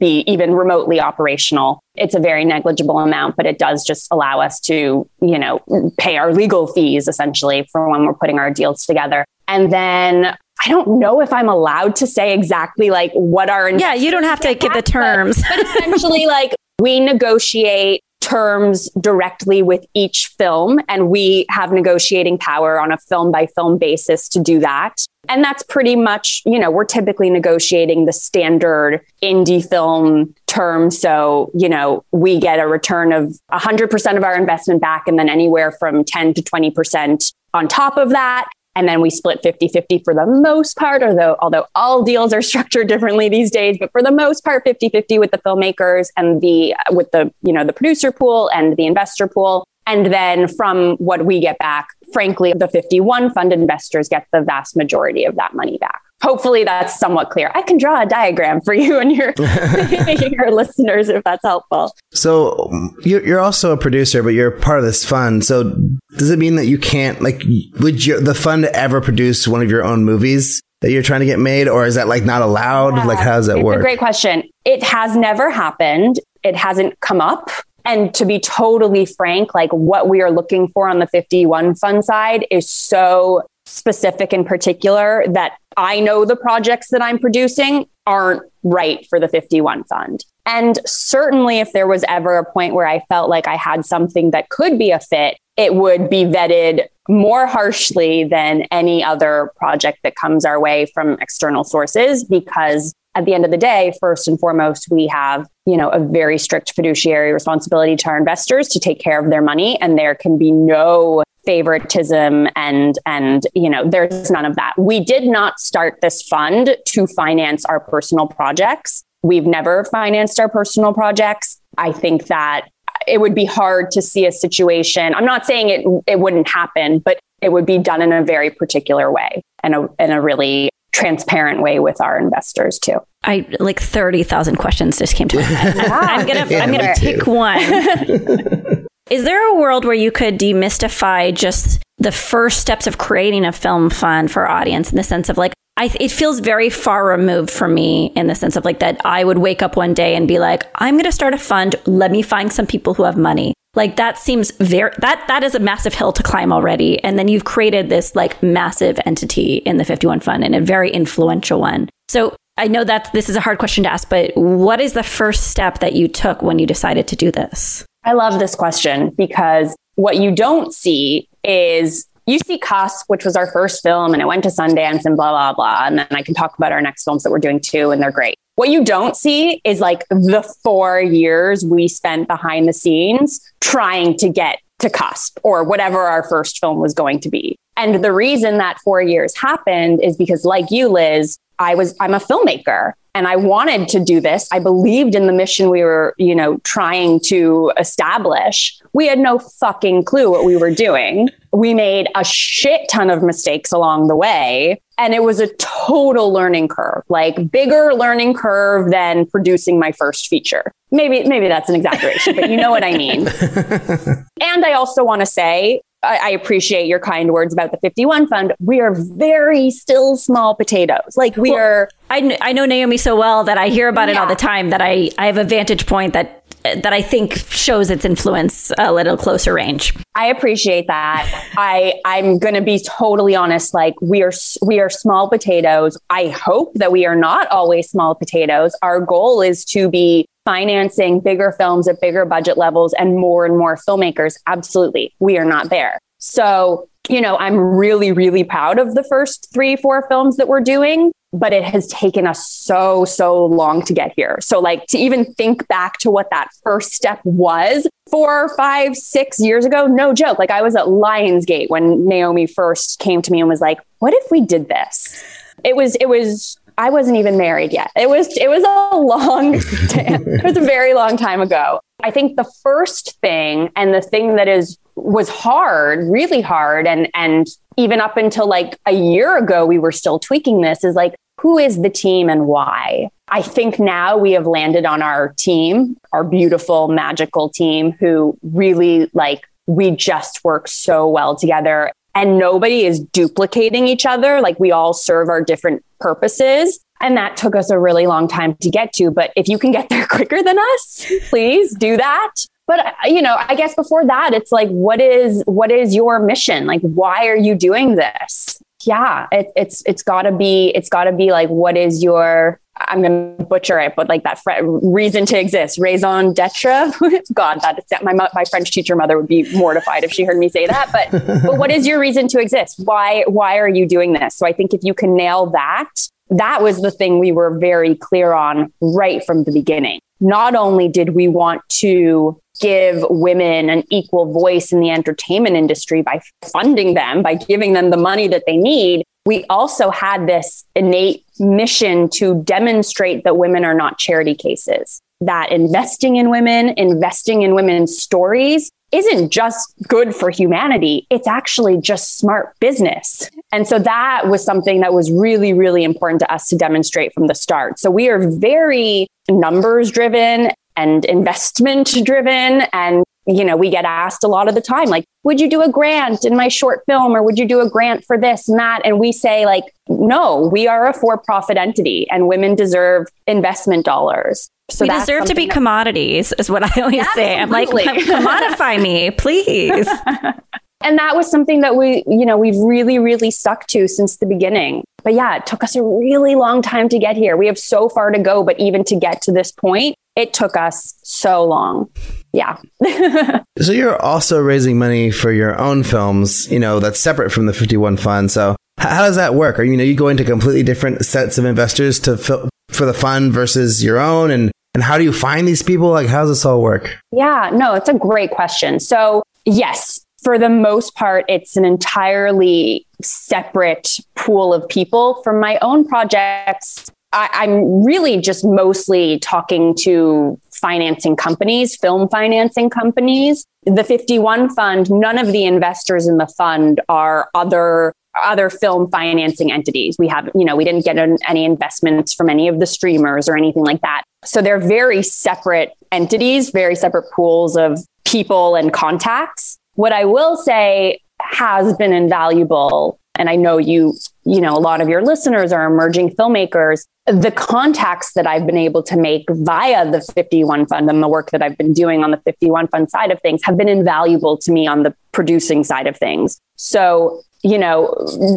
[0.00, 1.78] be even remotely operational.
[1.94, 5.62] It's a very negligible amount, but it does just allow us to, you know,
[5.96, 9.24] pay our legal fees essentially for when we're putting our deals together.
[9.46, 13.94] And then I don't know if I'm allowed to say exactly like what our yeah.
[13.94, 19.62] You don't have to give the terms, but, but essentially, like we negotiate terms directly
[19.62, 24.40] with each film, and we have negotiating power on a film by film basis to
[24.40, 24.94] do that.
[25.28, 30.98] And that's pretty much, you know, we're typically negotiating the standard indie film terms.
[30.98, 35.28] So, you know, we get a return of 100% of our investment back and then
[35.28, 38.48] anywhere from 10 to 20% on top of that.
[38.74, 42.42] And then we split 50 50 for the most part, although, although all deals are
[42.52, 46.40] structured differently these days, but for the most part, 50 50 with the filmmakers and
[46.40, 49.66] the, uh, with the, you know, the producer pool and the investor pool.
[49.86, 54.76] And then from what we get back, frankly, the 51 fund investors get the vast
[54.76, 57.50] majority of that money back hopefully that's somewhat clear.
[57.54, 61.94] I can draw a diagram for you and your your listeners if that's helpful.
[62.12, 62.70] So
[63.04, 65.44] you're also a producer, but you're part of this fund.
[65.44, 65.76] So
[66.16, 67.42] does it mean that you can't like
[67.80, 70.62] would your, the fund ever produce one of your own movies?
[70.80, 72.96] That you're trying to get made, or is that like not allowed?
[72.96, 73.78] Yeah, like, how does that it's work?
[73.78, 74.42] a great question.
[74.64, 76.18] It has never happened.
[76.42, 77.50] It hasn't come up.
[77.84, 82.04] And to be totally frank, like what we are looking for on the 51 fund
[82.04, 88.42] side is so specific in particular that I know the projects that I'm producing aren't
[88.62, 90.24] right for the 51 fund.
[90.44, 94.32] And certainly, if there was ever a point where I felt like I had something
[94.32, 99.98] that could be a fit, it would be vetted more harshly than any other project
[100.02, 104.28] that comes our way from external sources because at the end of the day first
[104.28, 108.78] and foremost we have you know a very strict fiduciary responsibility to our investors to
[108.78, 113.88] take care of their money and there can be no favoritism and and you know
[113.88, 114.74] there's none of that.
[114.78, 119.04] We did not start this fund to finance our personal projects.
[119.22, 121.60] We've never financed our personal projects.
[121.78, 122.68] I think that
[123.06, 127.00] it would be hard to see a situation i'm not saying it it wouldn't happen
[127.00, 130.70] but it would be done in a very particular way and a, in a really
[130.92, 132.98] transparent way with our investors too.
[133.24, 135.76] I like 30,000 questions just came to my head.
[135.90, 138.81] I'm going to I'm going to pick one.
[139.10, 143.52] Is there a world where you could demystify just the first steps of creating a
[143.52, 147.50] film fund for audience in the sense of like, I, it feels very far removed
[147.50, 150.28] from me in the sense of like that I would wake up one day and
[150.28, 151.76] be like, I'm going to start a fund.
[151.86, 153.54] Let me find some people who have money.
[153.74, 157.02] Like that seems very, that, that is a massive hill to climb already.
[157.02, 160.90] And then you've created this like massive entity in the 51 fund and a very
[160.90, 161.88] influential one.
[162.08, 165.02] So I know that this is a hard question to ask, but what is the
[165.02, 167.84] first step that you took when you decided to do this?
[168.04, 173.36] I love this question because what you don't see is you see Cusp, which was
[173.36, 175.86] our first film, and it went to Sundance and blah, blah, blah.
[175.86, 178.12] And then I can talk about our next films that we're doing too, and they're
[178.12, 178.36] great.
[178.54, 184.16] What you don't see is like the four years we spent behind the scenes trying
[184.18, 187.56] to get to Cusp or whatever our first film was going to be.
[187.76, 192.14] And the reason that four years happened is because, like you, Liz, I was, I'm
[192.14, 194.48] a filmmaker and I wanted to do this.
[194.52, 198.78] I believed in the mission we were, you know, trying to establish.
[198.94, 201.28] We had no fucking clue what we were doing.
[201.52, 204.80] We made a shit ton of mistakes along the way.
[204.96, 210.28] And it was a total learning curve, like bigger learning curve than producing my first
[210.28, 210.72] feature.
[210.90, 213.26] Maybe, maybe that's an exaggeration, but you know what I mean.
[214.40, 218.54] and I also want to say, I, appreciate your kind words about the 51 fund.
[218.58, 221.16] We are very still small potatoes.
[221.16, 221.90] Like we well, are.
[222.10, 224.14] I, I know Naomi so well that I hear about yeah.
[224.14, 227.34] it all the time that I, I have a vantage point that that I think
[227.34, 229.94] shows its influence a little closer range.
[230.14, 231.52] I appreciate that.
[231.56, 234.32] I I'm going to be totally honest like we are
[234.64, 235.98] we are small potatoes.
[236.10, 238.76] I hope that we are not always small potatoes.
[238.82, 243.56] Our goal is to be financing bigger films at bigger budget levels and more and
[243.56, 244.36] more filmmakers.
[244.46, 245.14] Absolutely.
[245.18, 245.98] We are not there.
[246.18, 250.60] So, you know, I'm really, really proud of the first three, four films that we're
[250.60, 254.38] doing, but it has taken us so, so long to get here.
[254.40, 259.40] So, like, to even think back to what that first step was four, five, six
[259.40, 260.38] years ago, no joke.
[260.38, 264.14] Like, I was at Lionsgate when Naomi first came to me and was like, what
[264.14, 265.24] if we did this?
[265.64, 267.92] It was, it was I wasn't even married yet.
[267.94, 271.78] It was it was a long it was a very long time ago.
[272.02, 277.08] I think the first thing and the thing that is was hard, really hard and
[277.14, 281.14] and even up until like a year ago we were still tweaking this is like
[281.40, 283.10] who is the team and why?
[283.28, 289.08] I think now we have landed on our team, our beautiful magical team who really
[289.14, 294.40] like we just work so well together and nobody is duplicating each other.
[294.40, 296.80] Like we all serve our different purposes.
[297.00, 299.10] And that took us a really long time to get to.
[299.10, 302.32] But if you can get there quicker than us, please do that.
[302.66, 306.20] But uh, you know, I guess before that, it's like, what is what is your
[306.20, 306.66] mission?
[306.66, 308.62] Like, why are you doing this?
[308.84, 312.60] Yeah, it, it's it's got to be it's got to be like, what is your
[312.76, 316.90] I'm going to butcher it, but like that fr- reason to exist, raison d'etre.
[317.34, 320.66] God, that my my French teacher mother would be mortified if she heard me say
[320.66, 320.90] that.
[320.92, 322.80] But but what is your reason to exist?
[322.84, 324.36] Why why are you doing this?
[324.36, 325.90] So I think if you can nail that,
[326.30, 330.00] that was the thing we were very clear on right from the beginning.
[330.20, 336.00] Not only did we want to give women an equal voice in the entertainment industry
[336.00, 336.20] by
[336.52, 341.24] funding them, by giving them the money that they need, we also had this innate
[341.38, 347.54] mission to demonstrate that women are not charity cases, that investing in women, investing in
[347.54, 351.06] women's stories isn't just good for humanity.
[351.08, 353.30] It's actually just smart business.
[353.50, 357.26] And so that was something that was really, really important to us to demonstrate from
[357.26, 357.78] the start.
[357.78, 364.24] So we are very numbers driven and investment driven and you know, we get asked
[364.24, 367.14] a lot of the time, like, would you do a grant in my short film
[367.14, 368.82] or would you do a grant for this and that?
[368.84, 373.84] And we say, like, no, we are a for profit entity and women deserve investment
[373.84, 374.50] dollars.
[374.70, 377.36] So we deserve to be that- commodities, is what I always yeah, say.
[377.36, 379.88] I'm like, commodify me, please.
[380.80, 384.26] and that was something that we, you know, we've really, really stuck to since the
[384.26, 384.82] beginning.
[385.04, 387.36] But yeah, it took us a really long time to get here.
[387.36, 390.56] We have so far to go, but even to get to this point, it took
[390.56, 391.88] us so long
[392.32, 392.56] yeah.
[393.58, 397.52] so you're also raising money for your own films, you know, that's separate from the
[397.52, 398.30] 51 fund.
[398.30, 399.58] So how does that work?
[399.58, 402.94] Are you know you go into completely different sets of investors to fil- for the
[402.94, 405.90] fund versus your own and and how do you find these people?
[405.90, 406.98] Like how does this all work?
[407.12, 408.80] Yeah, no, it's a great question.
[408.80, 415.20] So, yes, for the most part, it's an entirely separate pool of people.
[415.22, 422.70] For my own projects, I, am really just mostly talking to financing companies, film financing
[422.70, 423.44] companies.
[423.64, 427.92] The 51 fund, none of the investors in the fund are other
[428.24, 429.96] other film financing entities.
[429.98, 433.38] We have, you know, we didn't get any investments from any of the streamers or
[433.38, 434.02] anything like that.
[434.22, 439.58] So they're very separate entities, very separate pools of people and contacts.
[439.74, 443.94] What I will say has been invaluable and I know you,
[444.24, 448.58] you know, a lot of your listeners are emerging filmmakers the contacts that I've been
[448.58, 452.12] able to make via the 51 fund and the work that I've been doing on
[452.12, 455.88] the 51 fund side of things have been invaluable to me on the producing side
[455.88, 456.40] of things.
[456.56, 457.92] So, you know,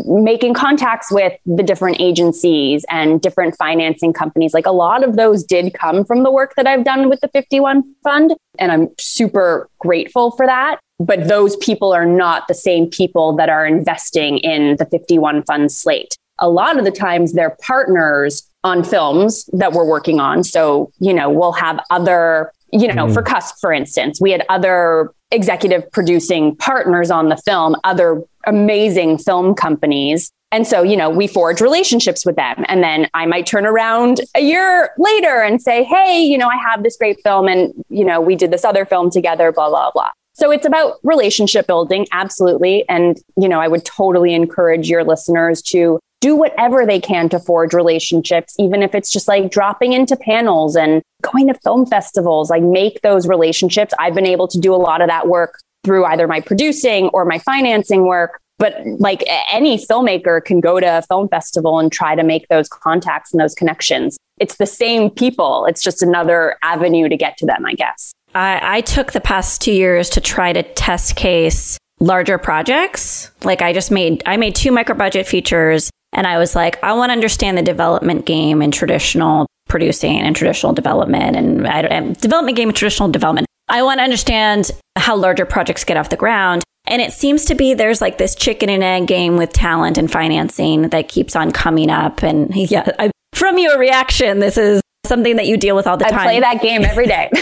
[0.08, 5.44] making contacts with the different agencies and different financing companies, like a lot of those
[5.44, 8.34] did come from the work that I've done with the 51 fund.
[8.58, 10.80] And I'm super grateful for that.
[10.98, 15.72] But those people are not the same people that are investing in the 51 fund
[15.72, 16.18] slate.
[16.40, 20.44] A lot of the times they're partners on films that we're working on.
[20.44, 23.14] So, you know, we'll have other, you know, mm.
[23.14, 29.20] for Cusp, for instance, we had other executive producing partners on the film, other amazing
[29.20, 30.32] film companies.
[30.52, 32.66] And so, you know, we forge relationships with them.
[32.68, 36.58] And then I might turn around a year later and say, hey, you know, I
[36.58, 39.92] have this great film and, you know, we did this other film together, blah, blah,
[39.92, 40.10] blah.
[40.34, 42.84] So it's about relationship building, absolutely.
[42.90, 47.40] And, you know, I would totally encourage your listeners to do whatever they can to
[47.40, 52.50] forge relationships, even if it's just like dropping into panels and going to film festivals,
[52.50, 53.94] like make those relationships.
[54.00, 57.26] I've been able to do a lot of that work through either my producing or
[57.26, 58.40] my financing work.
[58.58, 62.70] But like any filmmaker can go to a film festival and try to make those
[62.70, 64.18] contacts and those connections.
[64.40, 65.66] It's the same people.
[65.66, 68.14] It's just another avenue to get to them, I guess.
[68.34, 73.32] I, I took the past two years to try to test case larger projects.
[73.44, 76.94] Like I just made, I made two micro budget features and I was like, I
[76.94, 82.56] want to understand the development game in traditional producing and traditional development and, and development
[82.58, 83.48] game and traditional development.
[83.68, 86.64] I want to understand how larger projects get off the ground.
[86.88, 90.10] And it seems to be there's like this chicken and egg game with talent and
[90.10, 92.24] financing that keeps on coming up.
[92.24, 96.06] And yeah, I, from your reaction, this is something that you deal with all the
[96.06, 96.20] I time.
[96.20, 97.30] I play that game every day.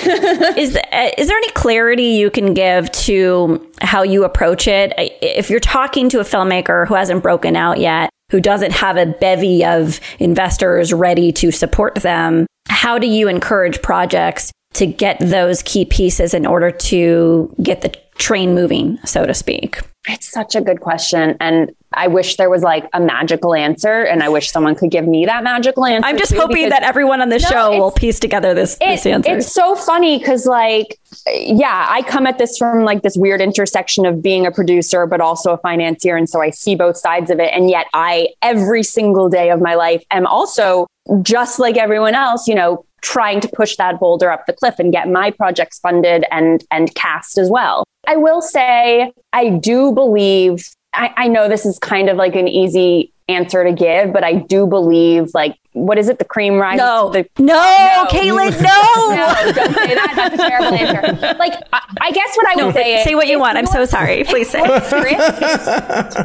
[0.57, 4.93] is uh, is there any clarity you can give to how you approach it?
[4.97, 9.05] If you're talking to a filmmaker who hasn't broken out yet, who doesn't have a
[9.05, 15.61] bevy of investors ready to support them, how do you encourage projects to get those
[15.61, 19.81] key pieces in order to get the train moving, so to speak?
[20.07, 21.37] It's such a good question.
[21.39, 24.03] And I wish there was like a magical answer.
[24.03, 26.05] And I wish someone could give me that magical answer.
[26.05, 29.05] I'm just hoping that everyone on this no, show will piece together this, it, this
[29.05, 29.37] answer.
[29.37, 30.99] It's so funny because, like,
[31.31, 35.21] yeah, I come at this from like this weird intersection of being a producer, but
[35.21, 36.17] also a financier.
[36.17, 37.53] And so I see both sides of it.
[37.53, 40.87] And yet I, every single day of my life, am also
[41.21, 44.91] just like everyone else, you know, trying to push that boulder up the cliff and
[44.91, 47.83] get my projects funded and and cast as well.
[48.07, 52.47] I will say I do believe I, I know this is kind of like an
[52.47, 56.19] easy answer to give, but I do believe like what is it?
[56.19, 56.77] The cream rise?
[56.77, 59.15] No, the, no, no, Caitlin, no.
[59.15, 60.13] no, don't say that.
[60.15, 61.37] That's a terrible answer.
[61.39, 63.57] Like, I, I guess what I would say is, say what you want.
[63.57, 64.23] I'm so sorry.
[64.23, 64.61] Please say.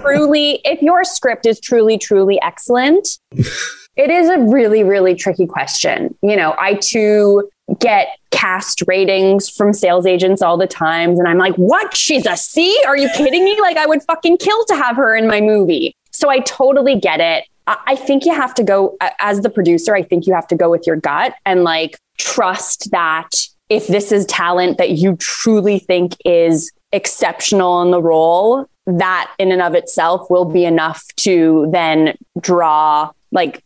[0.03, 3.09] truly, if your script is truly, truly excellent,
[3.99, 6.17] it is a really, really tricky question.
[6.23, 11.19] You know, I too get cast ratings from sales agents all the times.
[11.19, 11.97] And I'm like, what?
[11.97, 12.81] She's a C?
[12.87, 13.61] Are you kidding me?
[13.61, 15.95] Like, I would fucking kill to have her in my movie.
[16.13, 17.45] So I totally get it.
[17.67, 20.71] I think you have to go, as the producer, I think you have to go
[20.71, 23.29] with your gut and like trust that
[23.69, 29.53] if this is talent that you truly think is exceptional in the role, that in
[29.53, 33.63] and of itself will be enough to then draw like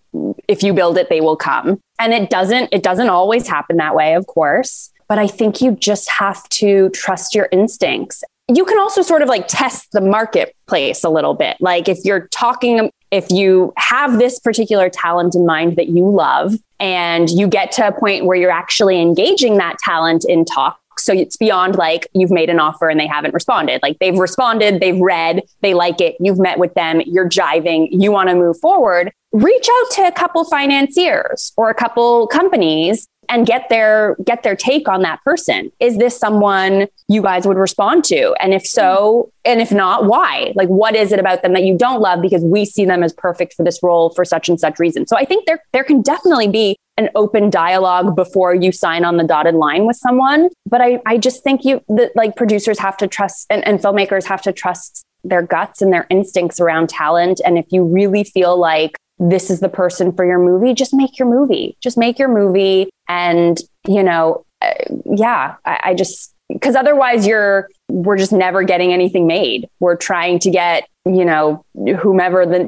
[0.49, 3.95] if you build it they will come and it doesn't it doesn't always happen that
[3.95, 8.79] way of course but i think you just have to trust your instincts you can
[8.79, 13.31] also sort of like test the marketplace a little bit like if you're talking if
[13.31, 17.93] you have this particular talent in mind that you love and you get to a
[17.93, 22.51] point where you're actually engaging that talent in talk so it's beyond like you've made
[22.51, 23.81] an offer and they haven't responded.
[23.83, 28.13] Like they've responded, they've read, they like it, you've met with them, you're jiving, you
[28.13, 29.13] want to move forward.
[29.33, 34.57] Reach out to a couple financiers or a couple companies and get their get their
[34.57, 39.31] take on that person is this someone you guys would respond to and if so
[39.45, 42.43] and if not why like what is it about them that you don't love because
[42.43, 45.25] we see them as perfect for this role for such and such reason so i
[45.25, 49.55] think there there can definitely be an open dialogue before you sign on the dotted
[49.55, 50.51] line with someone.
[50.67, 54.25] But I, I just think you, that like producers have to trust and, and filmmakers
[54.27, 57.41] have to trust their guts and their instincts around talent.
[57.45, 61.19] And if you really feel like this is the person for your movie, just make
[61.19, 61.77] your movie.
[61.81, 62.91] Just make your movie.
[63.09, 64.73] And, you know, uh,
[65.05, 69.69] yeah, I, I just, because otherwise you're, we're just never getting anything made.
[69.81, 72.63] We're trying to get you know, whomever the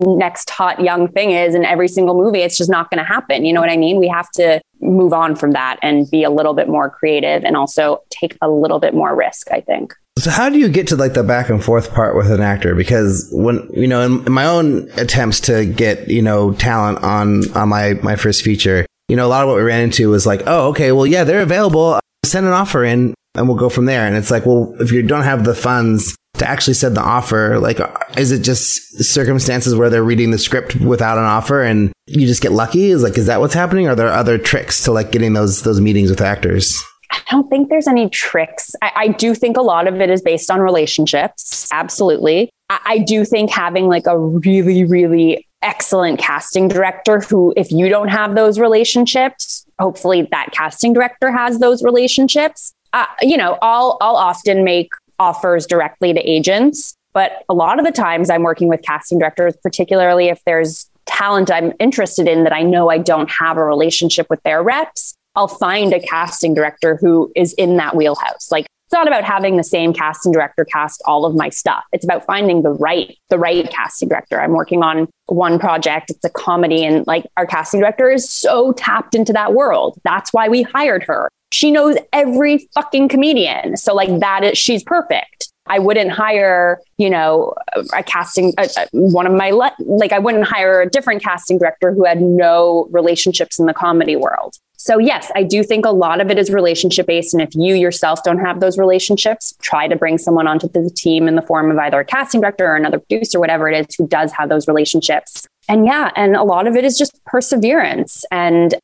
[0.00, 2.40] next hot young thing is in every single movie.
[2.40, 3.44] It's just not going to happen.
[3.44, 3.98] You know what I mean?
[4.00, 7.56] We have to, move on from that and be a little bit more creative and
[7.56, 9.94] also take a little bit more risk, I think.
[10.18, 12.74] So how do you get to like the back and forth part with an actor?
[12.74, 17.50] Because when you know, in, in, my own attempts to get you know talent on
[17.56, 20.24] on my my first feature, you know, a lot of what we ran into was
[20.24, 21.98] like, oh, okay, well, yeah, they're available.
[22.24, 24.06] Send an offer in, and we'll go from there.
[24.06, 27.58] And it's like, well, if you don't have the funds to actually send the offer,
[27.60, 27.78] like,
[28.16, 32.42] is it just circumstances where they're reading the script without an offer and you just
[32.42, 32.90] get lucky?
[32.90, 33.88] Is like, is that what's happening?
[33.88, 36.76] Are there other tricks to like getting those those meetings with actors?
[37.10, 38.72] I don't think there's any tricks.
[38.82, 41.68] I, I, do think a lot of it is based on relationships.
[41.70, 42.50] Absolutely.
[42.70, 47.88] I, I do think having like a really, really excellent casting director who, if you
[47.88, 52.74] don't have those relationships, hopefully that casting director has those relationships.
[52.92, 57.84] Uh, you know, I'll, I'll often make offers directly to agents, but a lot of
[57.84, 62.52] the times I'm working with casting directors, particularly if there's talent I'm interested in that
[62.52, 65.14] I know I don't have a relationship with their reps.
[65.36, 68.50] I'll find a casting director who is in that wheelhouse.
[68.50, 71.84] Like it's not about having the same casting director cast all of my stuff.
[71.92, 74.40] It's about finding the right, the right casting director.
[74.40, 76.10] I'm working on one project.
[76.10, 79.98] It's a comedy and like our casting director is so tapped into that world.
[80.04, 81.30] That's why we hired her.
[81.54, 83.76] She knows every fucking comedian.
[83.76, 85.52] So like that is, she's perfect.
[85.66, 87.54] I wouldn't hire, you know,
[87.96, 91.58] a casting, a, a, one of my, le- like, I wouldn't hire a different casting
[91.58, 94.56] director who had no relationships in the comedy world.
[94.76, 97.32] So, yes, I do think a lot of it is relationship based.
[97.32, 101.28] And if you yourself don't have those relationships, try to bring someone onto the team
[101.28, 104.08] in the form of either a casting director or another producer, whatever it is, who
[104.08, 105.46] does have those relationships.
[105.68, 108.74] And yeah, and a lot of it is just perseverance and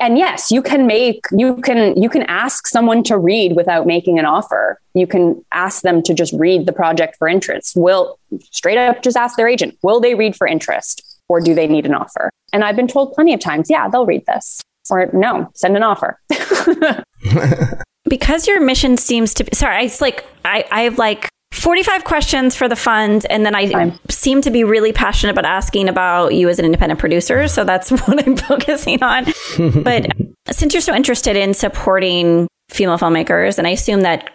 [0.00, 4.18] and yes you can make you can you can ask someone to read without making
[4.18, 4.80] an offer.
[4.94, 7.76] You can ask them to just read the project for interest.
[7.76, 8.18] Will
[8.50, 11.86] straight up just ask their agent will they read for interest or do they need
[11.86, 12.30] an offer?
[12.52, 14.60] And i've been told plenty of times yeah they'll read this
[14.90, 16.20] or no send an offer.
[18.06, 22.56] Because your mission seems to be sorry it's like i i have like 45 questions
[22.56, 23.26] for the fund.
[23.30, 23.98] And then I Fine.
[24.10, 27.48] seem to be really passionate about asking about you as an independent producer.
[27.48, 29.24] So that's what I'm focusing on.
[29.82, 30.06] but
[30.50, 34.30] since you're so interested in supporting female filmmakers, and I assume that,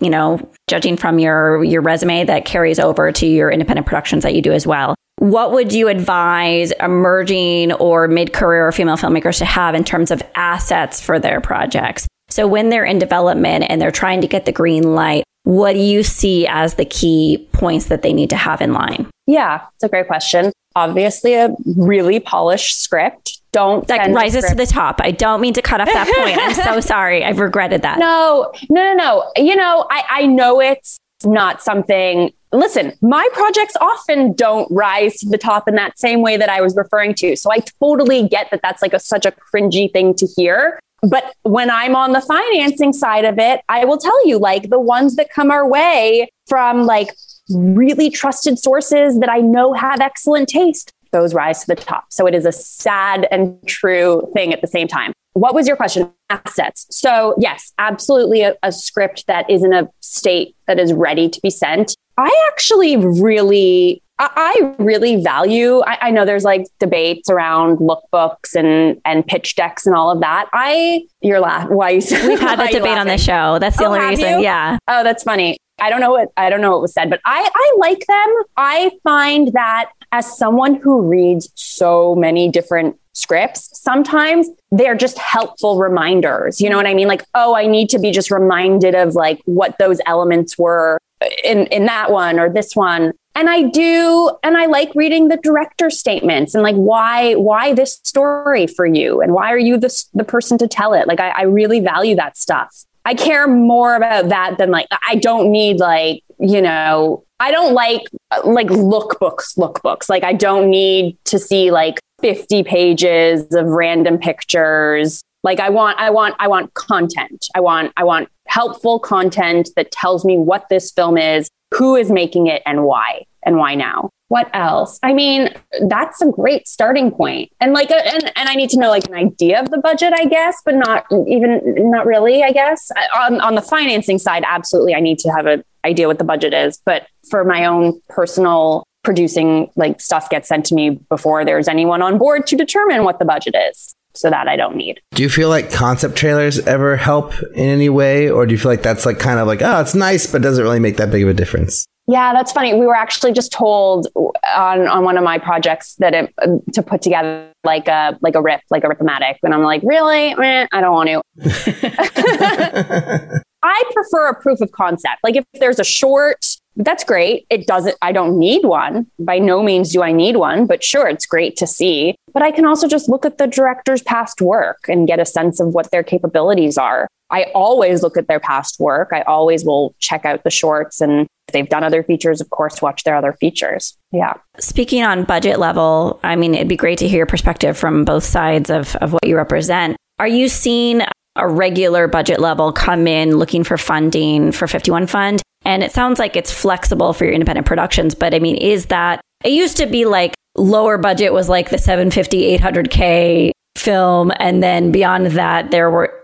[0.00, 4.34] you know, judging from your, your resume, that carries over to your independent productions that
[4.34, 4.94] you do as well.
[5.18, 10.22] What would you advise emerging or mid career female filmmakers to have in terms of
[10.34, 12.08] assets for their projects?
[12.30, 15.78] So when they're in development and they're trying to get the green light, what do
[15.78, 19.08] you see as the key points that they need to have in line?
[19.26, 20.52] Yeah, it's a great question.
[20.76, 23.40] Obviously, a really polished script.
[23.52, 25.00] Don't that rises to the top.
[25.00, 26.36] I don't mean to cut off that point.
[26.36, 27.24] I'm so sorry.
[27.24, 27.98] I've regretted that.
[27.98, 29.32] No, no, no, no.
[29.36, 32.32] You know, I, I know it's not something.
[32.52, 36.60] Listen, my projects often don't rise to the top in that same way that I
[36.60, 37.36] was referring to.
[37.36, 40.80] So I totally get that that's like a, such a cringy thing to hear.
[41.08, 44.80] But when I'm on the financing side of it, I will tell you like the
[44.80, 47.14] ones that come our way from like
[47.50, 52.06] really trusted sources that I know have excellent taste, those rise to the top.
[52.10, 55.12] So it is a sad and true thing at the same time.
[55.34, 56.12] What was your question?
[56.30, 56.86] Assets.
[56.90, 61.40] So, yes, absolutely a, a script that is in a state that is ready to
[61.40, 61.96] be sent.
[62.16, 65.80] I actually really I really value.
[65.80, 70.20] I, I, know there's like debates around lookbooks and and pitch decks and all of
[70.20, 70.48] that.
[70.52, 71.74] I you're laughing.
[71.76, 72.00] Why you?
[72.28, 73.58] We've had that debate on the show.
[73.58, 74.38] That's the oh, only reason.
[74.38, 74.44] You?
[74.44, 74.78] Yeah.
[74.86, 75.58] Oh, that's funny.
[75.80, 78.42] I don't know what I don't know what was said, but I I like them.
[78.56, 85.78] I find that as someone who reads so many different scripts, sometimes they're just helpful
[85.78, 86.60] reminders.
[86.60, 87.08] You know what I mean?
[87.08, 90.98] Like, oh, I need to be just reminded of like what those elements were
[91.44, 93.12] in in that one or this one.
[93.36, 98.00] And i do and i like reading the director statements and like why why this
[98.04, 99.20] story for you?
[99.20, 101.08] And why are you the, the person to tell it?
[101.08, 102.84] Like I, I really value that stuff.
[103.04, 107.74] I care more about that than like i don't need like you know i don't
[107.74, 110.08] like uh, like lookbooks lookbooks.
[110.08, 115.98] Like i don't need to see like 50 pages of random pictures like i want
[116.00, 117.46] i want i want content.
[117.54, 122.10] I want i want helpful content that tells me what this film is who is
[122.10, 124.10] making it and why and why now.
[124.28, 124.98] What else?
[125.02, 125.50] I mean
[125.88, 127.52] that's a great starting point.
[127.60, 130.12] And like a, and, and i need to know like an idea of the budget
[130.16, 132.90] i guess but not even not really i guess.
[133.16, 136.54] On, on the financing side absolutely i need to have an idea what the budget
[136.54, 136.80] is.
[136.84, 142.00] But for my own personal producing like stuff gets sent to me before there's anyone
[142.00, 145.00] on board to determine what the budget is so that I don't need.
[145.12, 148.30] Do you feel like concept trailers ever help in any way?
[148.30, 150.62] Or do you feel like that's like kind of like, oh, it's nice, but doesn't
[150.62, 151.86] really make that big of a difference?
[152.06, 152.74] Yeah, that's funny.
[152.74, 156.34] We were actually just told on on one of my projects that it
[156.74, 160.32] to put together like a like a rip, like a ripomatic, and I'm like, really?
[160.32, 161.22] Eh, I don't want to.
[163.62, 165.20] I prefer a proof of concept.
[165.22, 166.44] Like if there's a short,
[166.76, 167.46] that's great.
[167.50, 167.96] It doesn't.
[168.02, 169.06] I don't need one.
[169.18, 172.16] By no means do I need one, but sure, it's great to see.
[172.32, 175.60] But I can also just look at the director's past work and get a sense
[175.60, 177.08] of what their capabilities are.
[177.30, 179.10] I always look at their past work.
[179.12, 182.80] I always will check out the shorts and if they've done other features, of course,
[182.80, 183.96] watch their other features.
[184.12, 184.34] Yeah.
[184.58, 188.24] Speaking on budget level, I mean, it'd be great to hear your perspective from both
[188.24, 189.96] sides of, of what you represent.
[190.18, 191.02] Are you seeing
[191.36, 195.42] a regular budget level come in looking for funding for 51 Fund?
[195.64, 199.20] And it sounds like it's flexible for your independent productions, but I mean, is that
[199.44, 204.32] it used to be like lower budget was like the 750, 800K film.
[204.38, 206.14] And then beyond that, there were,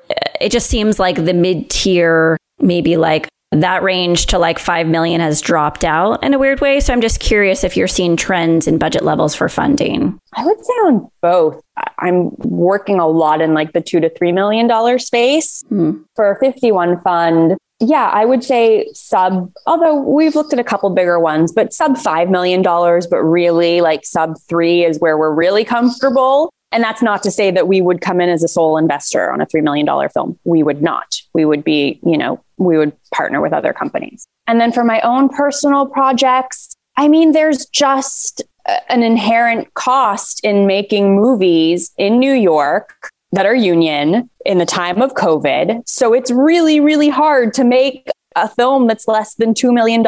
[0.41, 5.21] it just seems like the mid tier, maybe like that range to like 5 million
[5.21, 6.79] has dropped out in a weird way.
[6.79, 10.19] So I'm just curious if you're seeing trends in budget levels for funding.
[10.35, 11.61] I would say on both.
[11.99, 16.03] I'm working a lot in like the two to three million dollar space hmm.
[16.15, 17.57] for a 51 fund.
[17.81, 21.93] Yeah, I would say sub, although we've looked at a couple bigger ones, but sub
[21.93, 26.53] $5 million, but really like sub three is where we're really comfortable.
[26.73, 29.41] And that's not to say that we would come in as a sole investor on
[29.41, 30.39] a $3 million film.
[30.45, 31.21] We would not.
[31.33, 34.27] We would be, you know, we would partner with other companies.
[34.47, 38.43] And then for my own personal projects, I mean, there's just
[38.89, 45.03] an inherent cost in making movies in New York that are union in the time
[45.03, 45.83] of COVID.
[45.87, 50.05] So it's really, really hard to make a film that's less than $2 million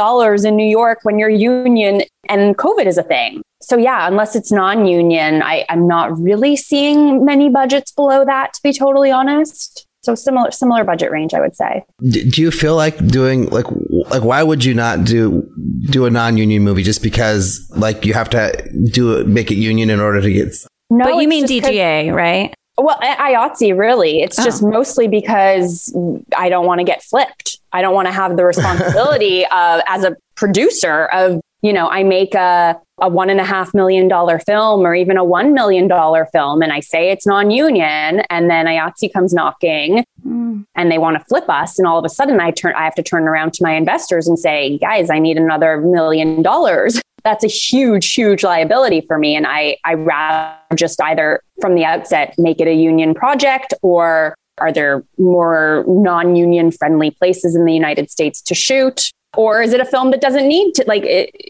[0.47, 3.43] in New York when you're union and COVID is a thing.
[3.61, 8.61] So yeah, unless it's non-union, I, I'm not really seeing many budgets below that, to
[8.63, 9.87] be totally honest.
[10.03, 11.85] So similar similar budget range, I would say.
[12.01, 13.67] Do you feel like doing like
[14.11, 15.49] like why would you not do
[15.91, 20.01] do a non-union movie just because like you have to do make it union in
[20.01, 20.53] order to get?
[20.91, 22.53] No, but you mean DGA, right?
[22.79, 24.23] Well, IATSE really.
[24.23, 24.45] It's oh.
[24.45, 25.95] just mostly because
[26.37, 27.59] I don't want to get flipped.
[27.73, 32.03] I don't want to have the responsibility of as a producer of you know I
[32.03, 35.89] make a a one and a half million dollar film or even a one million
[35.89, 40.65] dollar film and I say it's non-union and then IATSE comes knocking mm.
[40.75, 42.95] and they want to flip us and all of a sudden I turn I have
[42.95, 47.01] to turn around to my investors and say, guys, I need another million dollars.
[47.25, 49.37] That's a huge, huge liability for me.
[49.37, 54.35] And I I rather just either from the outset make it a union project or
[54.59, 59.11] are there more non-union friendly places in the United States to shoot?
[59.37, 61.05] Or is it a film that doesn't need to like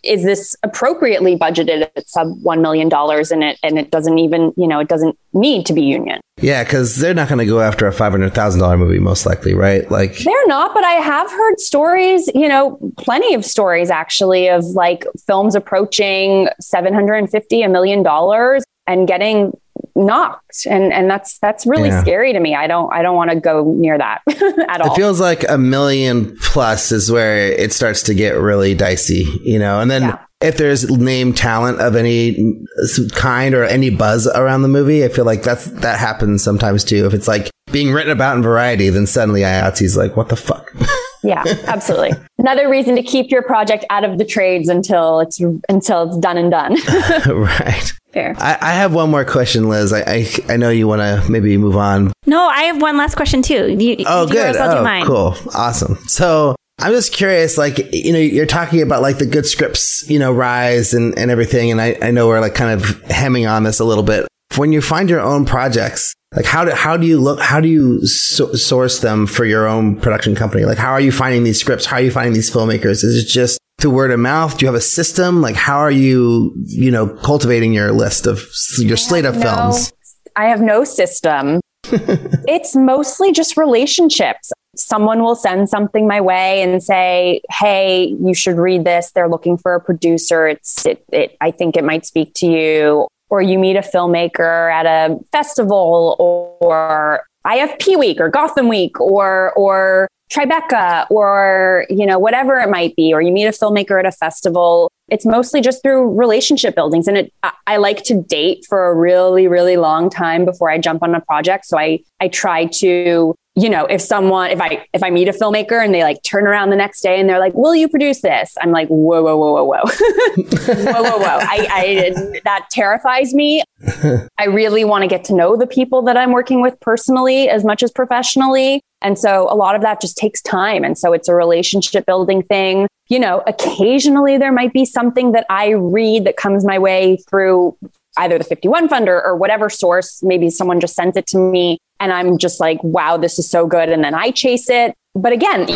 [0.05, 4.53] is this appropriately budgeted at sub 1 million dollars in it and it doesn't even,
[4.57, 6.21] you know, it doesn't need to be union.
[6.41, 9.91] Yeah, cuz they're not going to go after a $500,000 movie most likely, right?
[9.91, 14.65] Like They're not, but I have heard stories, you know, plenty of stories actually of
[14.65, 19.53] like films approaching 750 a million dollars and getting
[19.95, 20.67] knocked.
[20.67, 22.01] And and that's that's really yeah.
[22.01, 22.55] scary to me.
[22.55, 24.23] I don't i don't want to go near that
[24.69, 24.93] at all.
[24.93, 29.59] it feels like a million plus is where it starts to get really dicey you
[29.59, 29.81] know?
[29.81, 30.19] And then yeah.
[30.41, 32.65] if there's name talent of any
[33.13, 37.07] kind or any buzz around the movie i feel like that's that happens sometimes too.
[37.07, 40.73] If it's like being written about in variety then suddenly IATSE's like what the fuck?
[41.25, 42.11] Yeah absolutely.
[42.39, 46.37] Another reason to keep your project out of the trades until it's until it's done
[46.37, 46.77] and done.
[47.33, 48.35] Right Fair.
[48.39, 49.93] I, I, have one more question, Liz.
[49.93, 52.13] I I, I know you want to maybe move on.
[52.27, 53.75] No, I have one last question too.
[53.79, 54.55] You, oh, good.
[54.57, 55.35] oh, cool.
[55.55, 55.97] Awesome.
[56.07, 60.19] So I'm just curious, like, you know, you're talking about like the good scripts, you
[60.19, 61.71] know, rise and, and everything.
[61.71, 64.27] And I, I know we're like kind of hemming on this a little bit.
[64.57, 67.69] When you find your own projects, like how do, how do you look, how do
[67.69, 70.65] you so- source them for your own production company?
[70.65, 71.87] Like, how are you finding these scripts?
[71.87, 73.05] How are you finding these filmmakers?
[73.05, 74.57] Is it just through word of mouth?
[74.57, 75.43] Do you have a system?
[75.43, 79.93] Like, how are you, you know, cultivating your list of your slate of no, films?
[80.37, 81.61] I have no system.
[81.85, 84.53] it's mostly just relationships.
[84.77, 89.11] Someone will send something my way and say, "Hey, you should read this.
[89.11, 90.47] They're looking for a producer.
[90.47, 94.73] It's it, it I think it might speak to you." Or you meet a filmmaker
[94.73, 102.19] at a festival or IFP week or Gotham week or or Tribeca or, you know,
[102.19, 104.91] whatever it might be, or you meet a filmmaker at a festival.
[105.09, 107.07] It's mostly just through relationship buildings.
[107.07, 107.33] And it,
[107.67, 111.21] I like to date for a really, really long time before I jump on a
[111.21, 111.67] project.
[111.67, 115.33] So I, I try to you know, if someone, if I, if I meet a
[115.33, 118.23] filmmaker and they like turn around the next day and they're like, will you produce
[118.23, 118.57] this?
[118.63, 121.39] I'm like, whoa, whoa, whoa, whoa, whoa, whoa, whoa, whoa.
[121.43, 123.63] I, I, that terrifies me.
[124.39, 127.63] I really want to get to know the people that I'm working with personally as
[127.63, 128.81] much as professionally.
[129.03, 130.85] And so a lot of that just takes time.
[130.85, 132.87] And so it's a relationship building thing.
[133.09, 137.77] You know, occasionally there might be something that I read that comes my way through
[138.19, 140.23] either the 51 funder or whatever source.
[140.23, 143.67] Maybe someone just sends it to me and I'm just like, wow, this is so
[143.67, 143.89] good.
[143.89, 144.95] And then I chase it.
[145.15, 145.67] But again,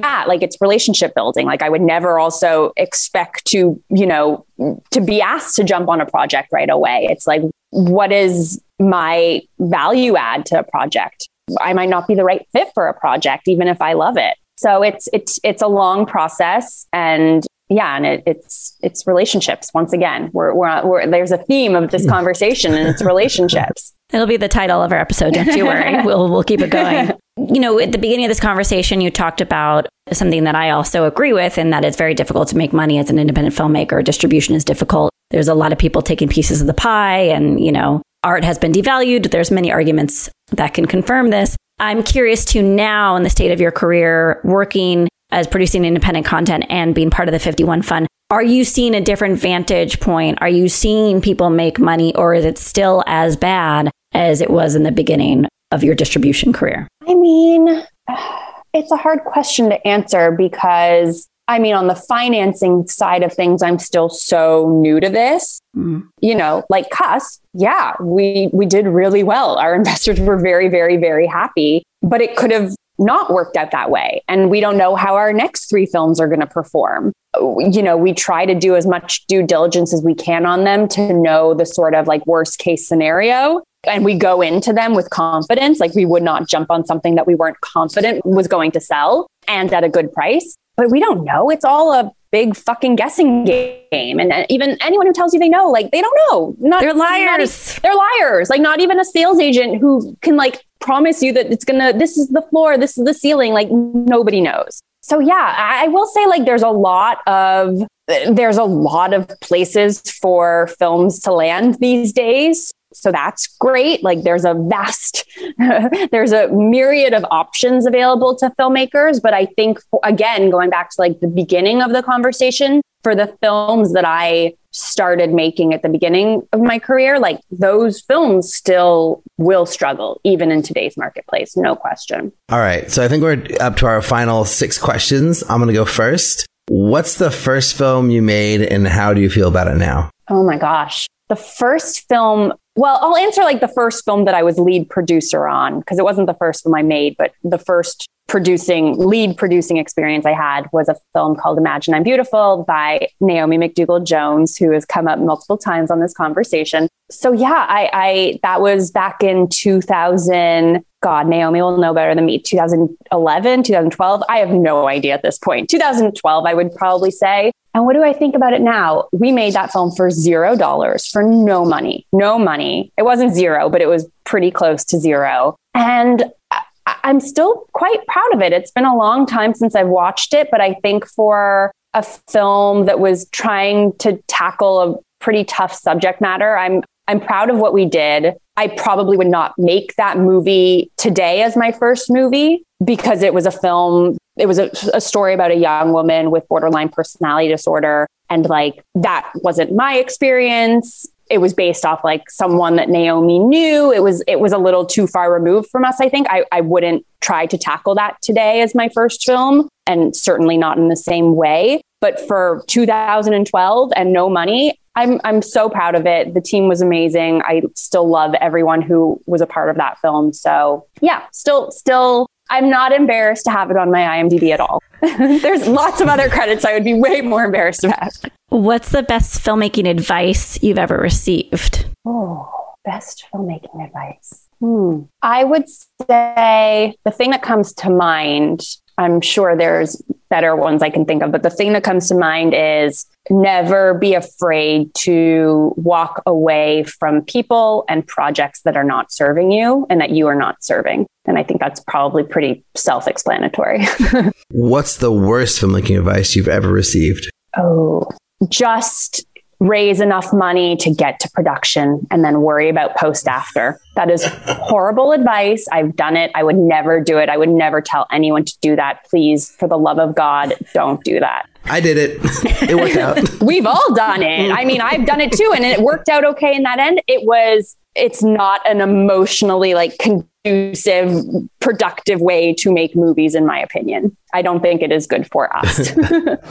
[0.00, 1.46] that like it's relationship building.
[1.46, 4.44] Like I would never also expect to, you know,
[4.90, 7.08] to be asked to jump on a project right away.
[7.10, 11.28] It's like, what is my value add to a project?
[11.60, 14.34] I might not be the right fit for a project, even if I love it.
[14.56, 19.70] So it's it's it's a long process, and yeah, and it, it's it's relationships.
[19.74, 22.10] Once again, we're, we're, we're there's a theme of this hmm.
[22.10, 23.92] conversation, and it's relationships.
[24.12, 25.32] It'll be the title of our episode.
[25.32, 26.02] Don't you worry.
[26.04, 27.12] we'll we'll keep it going.
[27.38, 31.06] You know, at the beginning of this conversation, you talked about something that I also
[31.06, 34.04] agree with, and that it's very difficult to make money as an independent filmmaker.
[34.04, 35.10] Distribution is difficult.
[35.30, 38.58] There's a lot of people taking pieces of the pie, and you know, art has
[38.58, 39.30] been devalued.
[39.30, 41.56] There's many arguments that can confirm this.
[41.78, 46.64] I'm curious to now in the state of your career working as producing independent content
[46.68, 48.06] and being part of the 51 fund.
[48.30, 50.38] Are you seeing a different vantage point?
[50.40, 54.74] Are you seeing people make money or is it still as bad as it was
[54.74, 56.88] in the beginning of your distribution career?
[57.06, 57.84] I mean,
[58.74, 63.62] it's a hard question to answer because I mean, on the financing side of things,
[63.62, 65.60] I'm still so new to this.
[65.76, 66.08] Mm.
[66.20, 69.56] You know, like Cusp, yeah, we we did really well.
[69.56, 73.90] Our investors were very, very, very happy, but it could have not worked out that
[73.90, 74.22] way.
[74.28, 77.12] And we don't know how our next three films are going to perform.
[77.36, 80.86] You know, we try to do as much due diligence as we can on them
[80.88, 83.62] to know the sort of like worst case scenario.
[83.84, 85.80] And we go into them with confidence.
[85.80, 89.26] Like we would not jump on something that we weren't confident was going to sell
[89.48, 91.50] and at a good price but we don't know.
[91.50, 94.18] It's all a big fucking guessing game.
[94.18, 96.56] And uh, even anyone who tells you they know, like they don't know.
[96.58, 97.74] Not, they're liars.
[97.74, 98.50] Not, they're liars.
[98.50, 101.92] Like not even a sales agent who can like promise you that it's gonna.
[101.92, 102.78] This is the floor.
[102.78, 103.52] This is the ceiling.
[103.52, 104.80] Like nobody knows.
[105.02, 110.00] So yeah, I will say like there's a lot of there's a lot of places
[110.00, 114.02] for films to land these days so that's great.
[114.02, 115.24] Like there's a vast
[116.10, 119.20] there's a myriad of options available to filmmakers.
[119.22, 123.36] But i think again going back to like the beginning of the conversation for the
[123.42, 129.22] films that i started making at the beginning of my career like those films still
[129.36, 132.32] will struggle even in today's marketplace no question.
[132.50, 132.90] All right.
[132.90, 135.42] So i think we're up to our final six questions.
[135.48, 136.46] I'm going to go first.
[136.68, 140.10] What's the first film you made and how do you feel about it now?
[140.28, 144.42] Oh my gosh the first film well, I'll answer like the first film that I
[144.42, 148.08] was lead producer on because it wasn't the first film I made, but the first
[148.28, 153.58] producing lead producing experience I had was a film called Imagine I'm Beautiful by Naomi
[153.58, 156.88] McDougall Jones, who has come up multiple times on this conversation.
[157.10, 160.82] So yeah, I, I that was back in 2000.
[161.02, 162.38] God, Naomi will know better than me.
[162.38, 164.22] 2011, 2012.
[164.28, 165.68] I have no idea at this point.
[165.68, 167.52] 2012, I would probably say.
[167.74, 169.08] And what do I think about it now?
[169.12, 172.92] We made that film for zero dollars, for no money, no money.
[172.96, 175.56] It wasn't zero, but it was pretty close to zero.
[175.74, 178.52] And uh, I'm still quite proud of it.
[178.52, 182.86] It's been a long time since I've watched it, but I think for a film
[182.86, 187.74] that was trying to tackle a pretty tough subject matter, I'm I'm proud of what
[187.74, 188.34] we did.
[188.56, 193.46] I probably would not make that movie today as my first movie because it was
[193.46, 198.06] a film it was a, a, story about a young woman with borderline personality disorder
[198.30, 203.90] and like that wasn't my experience it was based off like someone that naomi knew.
[203.90, 206.26] It was it was a little too far removed from us i think.
[206.30, 210.76] I, I wouldn't try to tackle that today as my first film and certainly not
[210.76, 211.80] in the same way.
[212.00, 216.34] But for 2012 and no money i'm i'm so proud of it.
[216.34, 217.40] The team was amazing.
[217.42, 220.34] I still love everyone who was a part of that film.
[220.34, 224.82] So yeah still still I'm not embarrassed to have it on my IMDb at all.
[225.00, 228.12] There's lots of other credits I would be way more embarrassed about.
[228.52, 231.86] What's the best filmmaking advice you've ever received?
[232.04, 232.46] Oh,
[232.84, 234.46] best filmmaking advice.
[234.60, 235.04] Hmm.
[235.22, 238.60] I would say the thing that comes to mind,
[238.98, 242.14] I'm sure there's better ones I can think of, but the thing that comes to
[242.14, 249.10] mind is never be afraid to walk away from people and projects that are not
[249.10, 251.06] serving you and that you are not serving.
[251.24, 253.86] And I think that's probably pretty self explanatory.
[254.50, 257.30] What's the worst filmmaking advice you've ever received?
[257.56, 258.10] Oh,
[258.48, 259.26] just
[259.62, 263.80] raise enough money to get to production and then worry about post after.
[263.94, 265.68] That is horrible advice.
[265.70, 266.32] I've done it.
[266.34, 267.28] I would never do it.
[267.28, 269.04] I would never tell anyone to do that.
[269.08, 271.46] Please, for the love of God, don't do that.
[271.64, 272.20] I did it.
[272.68, 273.42] It worked out.
[273.42, 274.50] We've all done it.
[274.50, 277.02] I mean, I've done it too, and it worked out okay in that end.
[277.08, 281.24] It was, it's not an emotionally like conducive,
[281.60, 284.16] productive way to make movies, in my opinion.
[284.32, 285.92] I don't think it is good for us.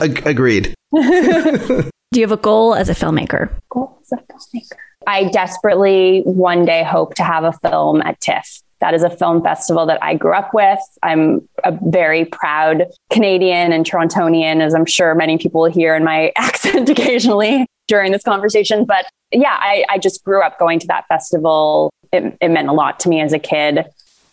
[0.00, 0.74] Agreed.
[0.92, 3.50] Do you have a goal as a filmmaker?
[3.70, 4.76] Goal as a filmmaker.
[5.06, 8.62] I desperately one day hope to have a film at TIFF.
[8.80, 10.78] That is a film festival that I grew up with.
[11.02, 16.32] I'm a very proud Canadian and Torontonian, as I'm sure many people hear in my
[16.36, 18.84] accent occasionally during this conversation.
[18.84, 21.92] But yeah, I, I just grew up going to that festival.
[22.12, 23.86] It, it meant a lot to me as a kid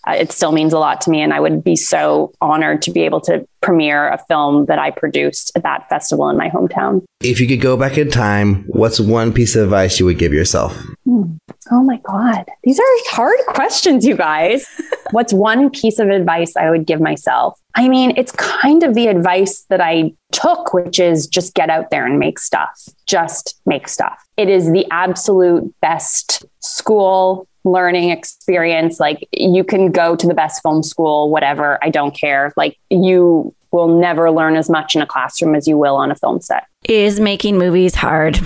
[0.07, 1.21] uh, it still means a lot to me.
[1.21, 4.91] And I would be so honored to be able to premiere a film that I
[4.91, 7.03] produced at that festival in my hometown.
[7.21, 10.33] If you could go back in time, what's one piece of advice you would give
[10.33, 10.77] yourself?
[11.05, 11.35] Hmm.
[11.71, 12.45] Oh my God.
[12.63, 14.67] These are hard questions, you guys.
[15.11, 17.59] what's one piece of advice I would give myself?
[17.75, 21.91] I mean, it's kind of the advice that I took, which is just get out
[21.91, 22.69] there and make stuff.
[23.05, 24.17] Just make stuff.
[24.37, 28.99] It is the absolute best school learning experience.
[28.99, 31.77] Like you can go to the best film school, whatever.
[31.83, 32.53] I don't care.
[32.57, 36.15] Like you will never learn as much in a classroom as you will on a
[36.15, 36.65] film set.
[36.87, 38.39] Is making movies hard?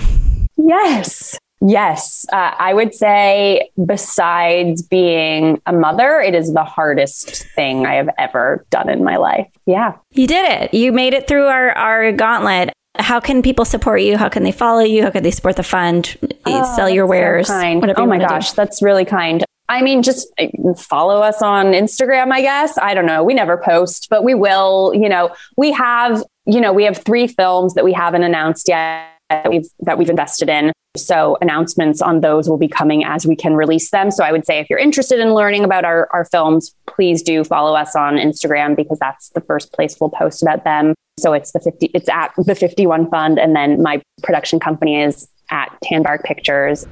[0.56, 1.38] Yes.
[1.66, 2.26] Yes.
[2.30, 8.10] Uh, I would say, besides being a mother, it is the hardest thing I have
[8.18, 9.48] ever done in my life.
[9.64, 9.94] Yeah.
[10.10, 10.74] You did it.
[10.74, 12.70] You made it through our, our gauntlet.
[12.96, 14.18] How can people support you?
[14.18, 15.02] How can they follow you?
[15.02, 16.16] How can they support the fund?
[16.44, 17.48] Oh, sell your wares?
[17.48, 18.56] So oh my gosh, do.
[18.56, 19.42] that's really kind.
[19.68, 22.76] I mean, just uh, follow us on Instagram, I guess.
[22.76, 23.24] I don't know.
[23.24, 24.92] We never post, but we will.
[24.94, 29.08] You know, we have, you know, we have three films that we haven't announced yet
[29.30, 30.72] that we've that we've invested in.
[30.96, 34.10] So announcements on those will be coming as we can release them.
[34.10, 37.42] So I would say if you're interested in learning about our, our films, please do
[37.42, 40.94] follow us on Instagram because that's the first place we'll post about them.
[41.18, 43.38] So it's the 50, it's at the 51 Fund.
[43.38, 46.86] And then my production company is at Tanbark Pictures.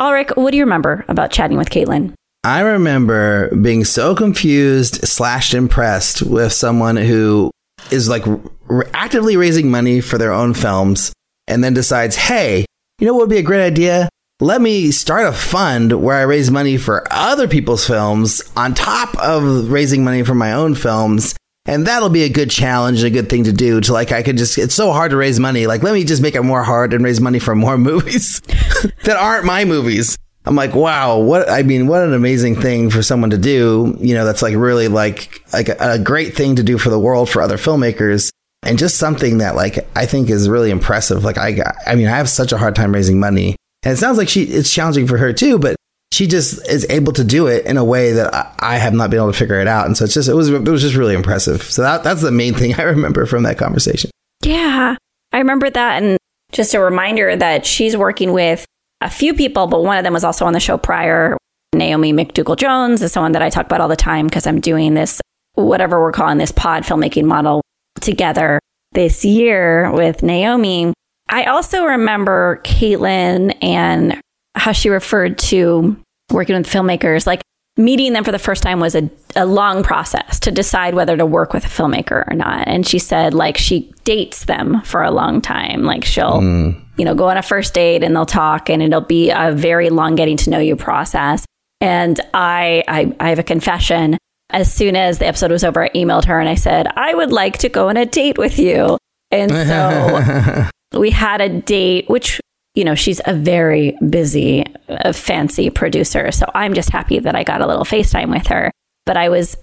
[0.00, 2.14] Alrik, what do you remember about chatting with Caitlin?
[2.44, 7.50] I remember being so confused slash impressed with someone who
[7.90, 11.12] is like r- actively raising money for their own films
[11.46, 12.64] and then decides, hey,
[13.00, 14.08] you know what would be a great idea?
[14.40, 19.16] Let me start a fund where I raise money for other people's films on top
[19.18, 21.34] of raising money for my own films
[21.66, 23.80] and that'll be a good challenge, and a good thing to do.
[23.80, 25.66] To like, I could just, it's so hard to raise money.
[25.66, 28.40] Like, let me just make it more hard and raise money for more movies
[29.04, 30.18] that aren't my movies.
[30.46, 33.96] I'm like, wow, what, I mean, what an amazing thing for someone to do.
[34.00, 36.98] You know, that's like really like, like a, a great thing to do for the
[36.98, 38.30] world for other filmmakers.
[38.62, 41.24] And just something that like, I think is really impressive.
[41.24, 43.56] Like, I, I mean, I have such a hard time raising money.
[43.82, 45.76] And it sounds like she, it's challenging for her too, but
[46.12, 49.18] she just is able to do it in a way that I have not been
[49.18, 49.86] able to figure it out.
[49.86, 51.62] And so it's just it was it was just really impressive.
[51.62, 54.10] So that that's the main thing I remember from that conversation.
[54.42, 54.96] Yeah.
[55.32, 56.18] I remember that and
[56.52, 58.66] just a reminder that she's working with
[59.00, 61.36] a few people, but one of them was also on the show prior.
[61.72, 64.94] Naomi McDougall Jones is someone that I talk about all the time because I'm doing
[64.94, 65.20] this
[65.54, 67.62] whatever we're calling this pod filmmaking model
[68.00, 68.60] together
[68.92, 70.92] this year with Naomi.
[71.28, 74.20] I also remember Caitlin and
[74.54, 75.96] how she referred to
[76.30, 77.42] working with filmmakers, like
[77.76, 81.24] meeting them for the first time was a, a long process to decide whether to
[81.24, 82.66] work with a filmmaker or not.
[82.66, 85.84] And she said, like, she dates them for a long time.
[85.84, 86.80] Like, she'll, mm.
[86.96, 89.88] you know, go on a first date and they'll talk and it'll be a very
[89.88, 91.44] long getting to know you process.
[91.80, 94.18] And I, I, I have a confession.
[94.52, 97.32] As soon as the episode was over, I emailed her and I said, I would
[97.32, 98.98] like to go on a date with you.
[99.30, 102.40] And so we had a date, which
[102.74, 106.30] you know, she's a very busy, uh, fancy producer.
[106.30, 108.70] So I'm just happy that I got a little FaceTime with her.
[109.06, 109.56] But I was,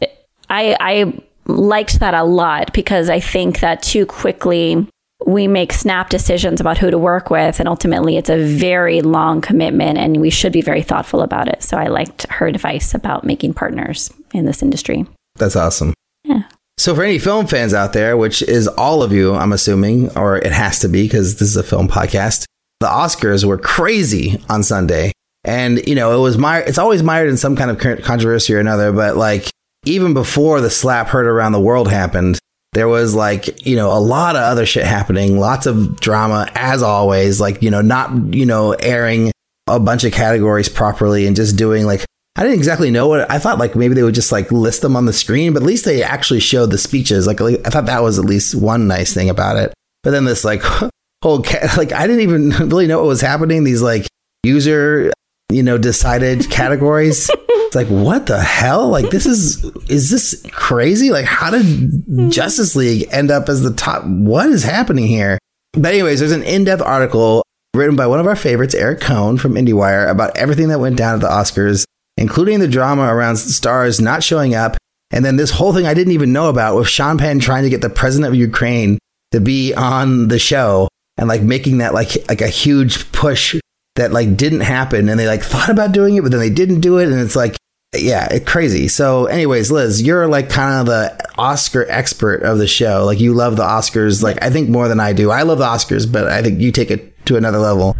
[0.49, 1.13] I, I
[1.45, 4.87] liked that a lot because I think that too quickly
[5.25, 7.59] we make snap decisions about who to work with.
[7.59, 11.63] And ultimately, it's a very long commitment and we should be very thoughtful about it.
[11.63, 15.05] So I liked her advice about making partners in this industry.
[15.35, 15.93] That's awesome.
[16.23, 16.43] Yeah.
[16.79, 20.37] So, for any film fans out there, which is all of you, I'm assuming, or
[20.37, 22.45] it has to be because this is a film podcast,
[22.79, 25.11] the Oscars were crazy on Sunday.
[25.43, 28.59] And, you know, it was mired, it's always mired in some kind of controversy or
[28.59, 28.91] another.
[28.91, 29.49] But like,
[29.85, 32.37] even before the slap heard around the world happened,
[32.77, 36.83] there was like, you know, a lot of other shit happening, lots of drama as
[36.83, 39.31] always, like, you know, not, you know, airing
[39.65, 42.05] a bunch of categories properly and just doing like,
[42.35, 43.57] I didn't exactly know what I thought.
[43.57, 46.03] Like maybe they would just like list them on the screen, but at least they
[46.03, 47.25] actually showed the speeches.
[47.25, 49.73] Like I thought that was at least one nice thing about it.
[50.03, 50.61] But then this like
[51.23, 53.63] whole ca- like I didn't even really know what was happening.
[53.63, 54.05] These like
[54.43, 55.11] user,
[55.51, 57.29] you know, decided categories.
[57.29, 58.89] it's like what the hell?
[58.89, 61.09] Like this is is this crazy?
[61.09, 62.29] Like how did hmm.
[62.29, 64.05] Justice League end up as the top?
[64.05, 65.37] What is happening here?
[65.73, 67.43] But anyways, there's an in-depth article
[67.73, 71.15] written by one of our favorites, Eric Kohn from IndieWire, about everything that went down
[71.15, 71.85] at the Oscars,
[72.17, 74.77] including the drama around stars not showing up,
[75.11, 77.69] and then this whole thing I didn't even know about with Sean Penn trying to
[77.69, 78.97] get the president of Ukraine
[79.31, 80.87] to be on the show
[81.17, 83.55] and like making that like like a huge push
[83.97, 86.79] that like didn't happen and they like thought about doing it but then they didn't
[86.81, 87.55] do it and it's like
[87.95, 88.87] yeah crazy.
[88.87, 93.05] So anyways liz you're like kind of the oscar expert of the show.
[93.05, 95.31] Like you love the oscars like i think more than i do.
[95.31, 97.95] I love the oscars but i think you take it to another level.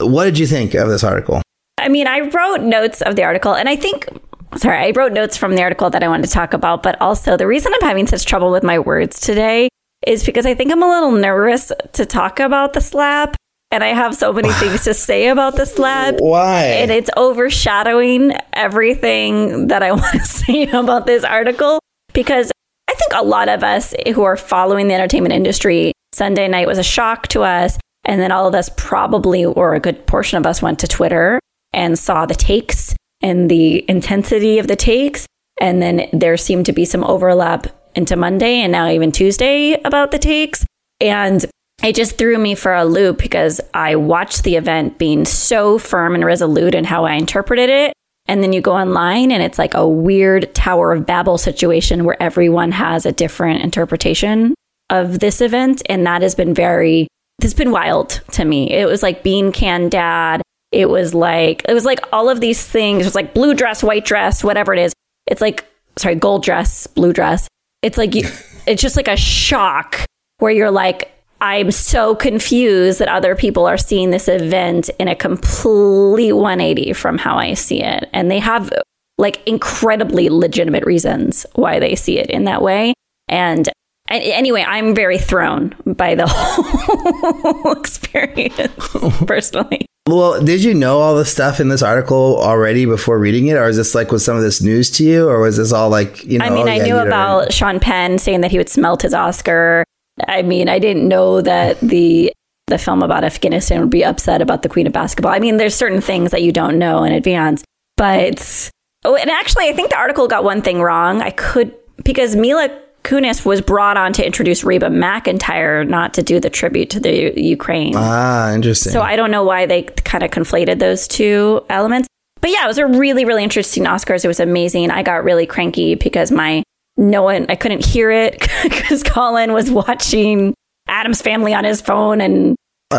[0.00, 1.42] What did you think of this article?
[1.78, 4.08] I mean i wrote notes of the article and i think
[4.56, 7.36] sorry i wrote notes from the article that i wanted to talk about but also
[7.36, 9.68] the reason i'm having such trouble with my words today
[10.06, 13.36] is because I think I'm a little nervous to talk about the slap.
[13.74, 16.20] And I have so many things to say about this lab.
[16.20, 16.62] Why?
[16.62, 21.80] And it's overshadowing everything that I want to say about this article
[22.12, 22.52] because
[22.88, 26.78] I think a lot of us who are following the entertainment industry, Sunday night was
[26.78, 27.76] a shock to us.
[28.04, 31.40] And then all of us probably, or a good portion of us, went to Twitter
[31.72, 35.26] and saw the takes and the intensity of the takes.
[35.60, 37.66] And then there seemed to be some overlap
[37.96, 40.64] into Monday and now even Tuesday about the takes.
[41.00, 41.44] And
[41.84, 46.14] it just threw me for a loop because I watched the event being so firm
[46.14, 47.92] and resolute in how I interpreted it.
[48.26, 52.20] And then you go online and it's like a weird Tower of Babel situation where
[52.22, 54.54] everyone has a different interpretation
[54.88, 55.82] of this event.
[55.90, 57.06] And that has been very,
[57.38, 58.72] this has been wild to me.
[58.72, 60.40] It was like bean can dad.
[60.72, 63.02] It was like, it was like all of these things.
[63.02, 64.94] It was like blue dress, white dress, whatever it is.
[65.26, 65.66] It's like,
[65.96, 67.46] sorry, gold dress, blue dress.
[67.82, 68.26] It's like, you,
[68.66, 70.00] it's just like a shock
[70.38, 75.14] where you're like, I'm so confused that other people are seeing this event in a
[75.14, 78.08] complete 180 from how I see it.
[78.12, 78.72] And they have
[79.18, 82.94] like incredibly legitimate reasons why they see it in that way.
[83.28, 83.68] And
[84.08, 88.72] anyway, I'm very thrown by the whole experience
[89.26, 89.86] personally.
[90.06, 93.68] Well, did you know all the stuff in this article already before reading it, or
[93.68, 96.22] is this like was some of this news to you, or was this all like
[96.24, 96.44] you know?
[96.44, 99.82] I mean, oh, I knew about Sean Penn saying that he would smelt his Oscar.
[100.26, 102.32] I mean, I didn't know that the
[102.66, 105.32] the film about Afghanistan would be upset about the Queen of Basketball.
[105.32, 107.62] I mean, there's certain things that you don't know in advance,
[107.96, 108.70] but
[109.04, 111.20] oh, and actually, I think the article got one thing wrong.
[111.20, 112.70] I could because Mila
[113.04, 117.38] Kunis was brought on to introduce Reba McEntire, not to do the tribute to the
[117.38, 117.92] Ukraine.
[117.96, 118.92] Ah, interesting.
[118.92, 122.08] So I don't know why they kind of conflated those two elements.
[122.40, 124.24] But yeah, it was a really, really interesting Oscars.
[124.24, 124.90] It was amazing.
[124.90, 126.62] I got really cranky because my
[126.96, 130.54] no one, I couldn't hear it because Colin was watching
[130.88, 132.56] Addams Family on his phone and
[132.90, 132.96] oh,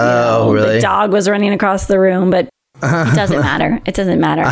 [0.47, 0.75] know, really?
[0.75, 2.29] the dog was running across the room.
[2.31, 2.45] But
[2.83, 3.79] it doesn't matter.
[3.85, 4.43] It doesn't matter.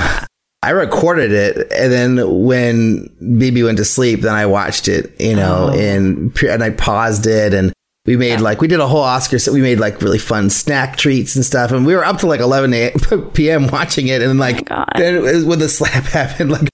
[0.62, 5.36] I recorded it, and then when BB went to sleep, then I watched it, you
[5.36, 5.78] know, Oh.
[5.78, 7.74] and and I paused it, and
[8.06, 9.54] we made like we did a whole Oscar set.
[9.54, 12.40] We made like really fun snack treats and stuff, and we were up to like
[12.40, 12.92] 11 a-
[13.34, 13.68] p.m.
[13.68, 14.88] watching it, and oh like God.
[14.96, 16.70] then when the slap happened, like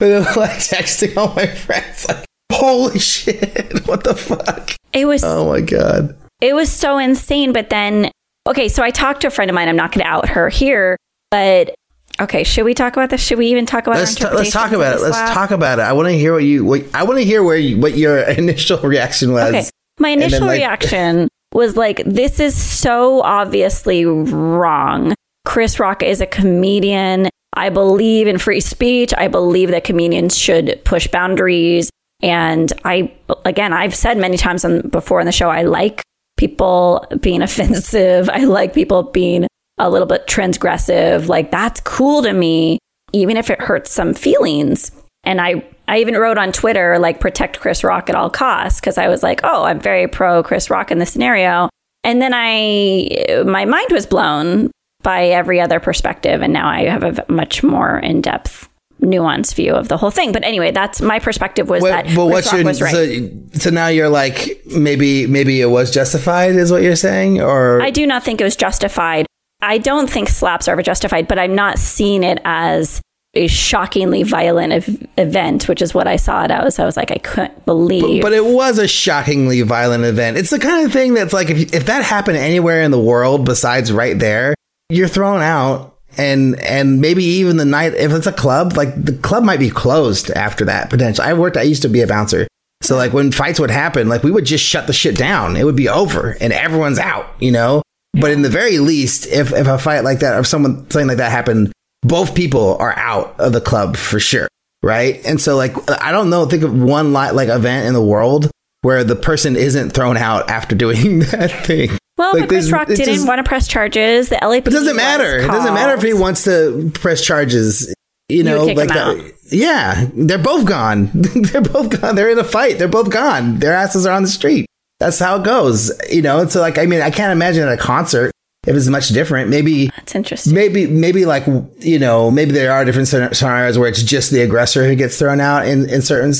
[0.00, 4.72] and then like texting all my friends, like holy shit, what the fuck?
[4.92, 6.16] It was Oh my god.
[6.40, 7.52] it was so insane.
[7.52, 8.10] But then,
[8.48, 9.68] okay, so I talked to a friend of mine.
[9.68, 10.96] I'm not going to out her here,
[11.30, 11.74] but
[12.20, 13.22] okay, should we talk about this?
[13.22, 13.98] Should we even talk about?
[13.98, 15.02] Let's ta- let's talk about it.
[15.02, 15.34] Let's slap?
[15.34, 15.82] talk about it.
[15.82, 16.64] I want to hear what you.
[16.64, 19.54] What, I want to hear where you, what your initial reaction was.
[19.54, 19.64] Okay.
[20.00, 25.14] My then, initial like- reaction was like, this is so obviously wrong.
[25.44, 27.28] Chris Rock is a comedian.
[27.58, 29.12] I believe in free speech.
[29.18, 31.90] I believe that comedians should push boundaries.
[32.22, 33.12] And I,
[33.44, 36.02] again, I've said many times on, before in the show, I like
[36.36, 38.30] people being offensive.
[38.30, 39.46] I like people being
[39.78, 41.28] a little bit transgressive.
[41.28, 42.78] Like that's cool to me,
[43.12, 44.92] even if it hurts some feelings.
[45.24, 48.98] And I, I even wrote on Twitter, like, protect Chris Rock at all costs, because
[48.98, 51.68] I was like, oh, I'm very pro Chris Rock in this scenario.
[52.04, 54.70] And then I, my mind was blown
[55.02, 56.42] by every other perspective.
[56.42, 58.68] And now I have a much more in depth,
[59.00, 60.32] nuanced view of the whole thing.
[60.32, 62.92] But anyway, that's my perspective was What- that but Chris what's your was right.
[62.92, 67.80] so, so now you're like maybe maybe it was justified is what you're saying or
[67.80, 69.26] I do not think it was justified.
[69.62, 73.00] I don't think slaps are ever justified, but I'm not seeing it as
[73.34, 76.78] a shockingly violent ev- event, which is what I saw it as.
[76.78, 78.22] I was like, I couldn't believe.
[78.22, 80.38] but it was a shockingly violent event.
[80.38, 83.44] It's the kind of thing that's like if if that happened anywhere in the world
[83.44, 84.54] besides right there,
[84.88, 85.94] you're thrown out.
[86.16, 89.70] And and maybe even the night if it's a club, like the club might be
[89.70, 91.28] closed after that potentially.
[91.28, 92.48] I worked I used to be a bouncer
[92.82, 95.56] So like when fights would happen, like we would just shut the shit down.
[95.56, 97.82] It would be over and everyone's out, you know?
[98.14, 101.18] But in the very least, if, if a fight like that, or someone, something like
[101.18, 101.72] that happened,
[102.02, 104.48] both people are out of the club for sure.
[104.82, 105.20] Right.
[105.26, 108.50] And so like, I don't know, think of one li- like event in the world
[108.82, 111.90] where the person isn't thrown out after doing that thing.
[112.18, 114.28] Well, Like, but Chris Rock didn't want to press charges.
[114.28, 115.38] The LAPD It doesn't matter.
[115.38, 117.94] It doesn't matter if he wants to press charges.
[118.28, 121.10] You know, kick like that- yeah, they're both gone.
[121.14, 122.14] they're both gone.
[122.14, 122.78] They're in a fight.
[122.78, 123.60] They're both gone.
[123.60, 124.66] Their asses are on the street.
[125.00, 125.90] That's how it goes.
[126.12, 128.32] You know, so like, I mean, I can't imagine at a concert
[128.66, 129.48] if it's much different.
[129.48, 130.52] Maybe, That's interesting.
[130.54, 131.46] maybe, maybe like
[131.78, 135.40] you know, maybe there are different scenarios where it's just the aggressor who gets thrown
[135.40, 136.34] out in in certain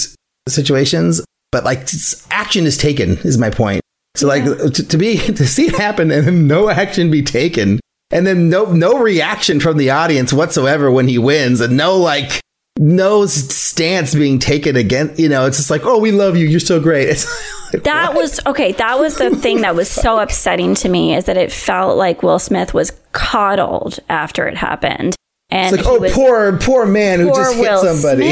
[0.49, 1.23] situations.
[1.53, 1.89] But like,
[2.31, 3.13] action is taken.
[3.19, 3.81] Is my point.
[4.19, 7.81] So like to, to be to see it happen and then no action be taken
[8.11, 12.41] and then no no reaction from the audience whatsoever when he wins and no like
[12.79, 16.47] no stance being taken against you know it's just like oh we love you.
[16.47, 17.09] You're so great.
[17.69, 18.23] It's like, That what?
[18.23, 18.73] was okay.
[18.73, 22.23] That was the thing that was so upsetting to me is that it felt like
[22.23, 25.15] Will Smith was coddled after it happened,
[25.51, 28.25] and it's like oh poor poor man who just Will hit somebody.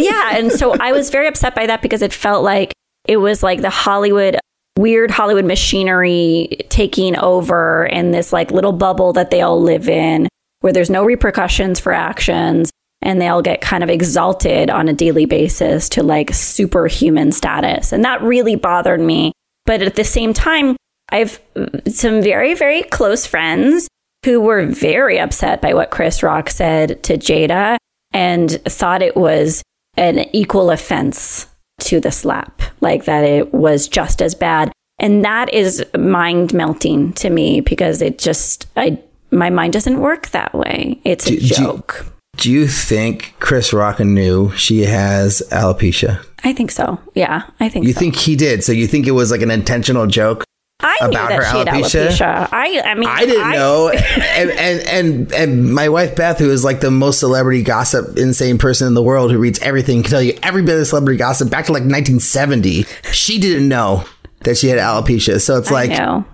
[0.00, 2.72] Yeah, and so I was very upset by that because it felt like
[3.08, 4.38] it was like the Hollywood
[4.78, 10.28] weird Hollywood machinery taking over in this like little bubble that they all live in
[10.60, 12.70] where there's no repercussions for actions
[13.02, 17.92] and they all get kind of exalted on a daily basis to like superhuman status.
[17.92, 19.32] And that really bothered me.
[19.66, 20.76] But at the same time,
[21.10, 21.40] I've
[21.86, 23.88] some very, very close friends
[24.24, 27.76] who were very upset by what Chris Rock said to Jada
[28.12, 29.62] and thought it was
[29.96, 31.46] an equal offense
[31.78, 34.72] to the slap, like that it was just as bad.
[34.98, 38.98] And that is mind melting to me because it just, I,
[39.30, 41.00] my mind doesn't work that way.
[41.04, 42.12] It's a Do- do joke.
[42.36, 47.00] do you think chris rock knew she has alopecia I think so.
[47.16, 47.98] Yeah, I think you so.
[47.98, 50.44] think he did so you think it was like an intentional joke
[50.80, 52.08] I knew about that her she had alopecia?
[52.08, 52.48] alopecia.
[52.52, 56.62] I, I mean, I didn't know, and, and and and my wife Beth, who is
[56.62, 60.22] like the most celebrity gossip insane person in the world, who reads everything, can tell
[60.22, 62.84] you every bit of celebrity gossip back to like 1970.
[63.10, 64.04] She didn't know
[64.44, 65.90] that she had alopecia, so it's like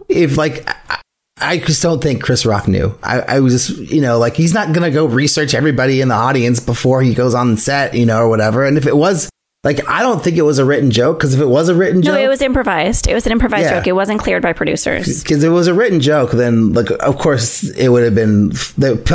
[0.09, 0.69] if like.
[0.69, 1.01] I,
[1.41, 2.97] I just don't think Chris Rock knew.
[3.03, 6.15] I, I was just, you know, like he's not gonna go research everybody in the
[6.15, 8.65] audience before he goes on set, you know, or whatever.
[8.65, 9.29] And if it was,
[9.65, 12.01] like, I don't think it was a written joke because if it was a written
[12.01, 13.07] No, joke, no, it was improvised.
[13.09, 13.77] It was an improvised Yeah.
[13.79, 13.87] joke.
[13.87, 15.23] It wasn't cleared by producers.
[15.23, 18.53] because if it was a written joke, then like of course it would have been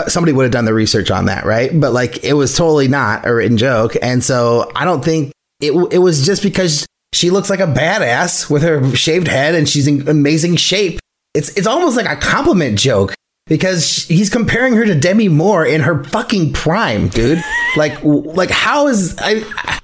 [0.08, 1.78] somebody would have done the research on that, right?
[1.80, 5.32] But like it was totally not a written joke, and so I don't think
[5.62, 9.68] it it was just because she looks like a badass with her shaved head and
[9.68, 11.00] she's in amazing shape.
[11.34, 13.14] It's it's almost like a compliment joke
[13.47, 17.43] because he's comparing her to Demi Moore in her fucking prime, dude.
[17.78, 19.43] like like how is I.
[19.58, 19.78] I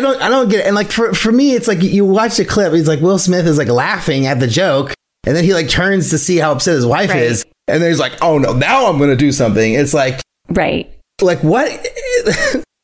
[0.00, 0.66] don't I don't get it.
[0.66, 3.46] And like for for me, it's like you watch the clip, he's like Will Smith
[3.46, 4.94] is like laughing at the joke,
[5.26, 7.22] and then he like turns to see how upset his wife Right.
[7.22, 9.74] is, and then he's like, Oh no, now I'm gonna do something.
[9.74, 10.92] It's like Right.
[11.20, 11.70] like what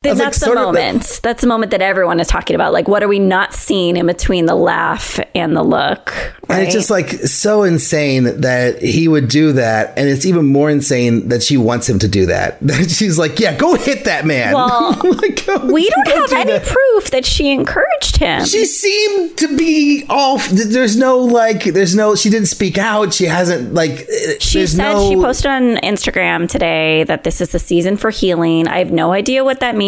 [0.03, 1.21] Then was, like, that's the sort of the- moment.
[1.25, 2.73] that's the moment that everyone is talking about.
[2.73, 6.15] Like, what are we not seeing in between the laugh and the look?
[6.49, 9.93] And it's just like so insane that he would do that.
[9.99, 12.59] And it's even more insane that she wants him to do that.
[12.69, 14.55] That she's like, yeah, go hit that man.
[14.55, 16.65] Well, Like, go- we don't have do any that.
[16.67, 18.45] proof that she encouraged him.
[18.45, 20.49] She seemed to be off.
[20.49, 23.13] There's no like, there's no, she didn't speak out.
[23.15, 27.51] She hasn't like, uh, She said no, she posted on Instagram today that this is
[27.51, 28.69] the season for healing.
[28.69, 29.88] I have no idea what that means.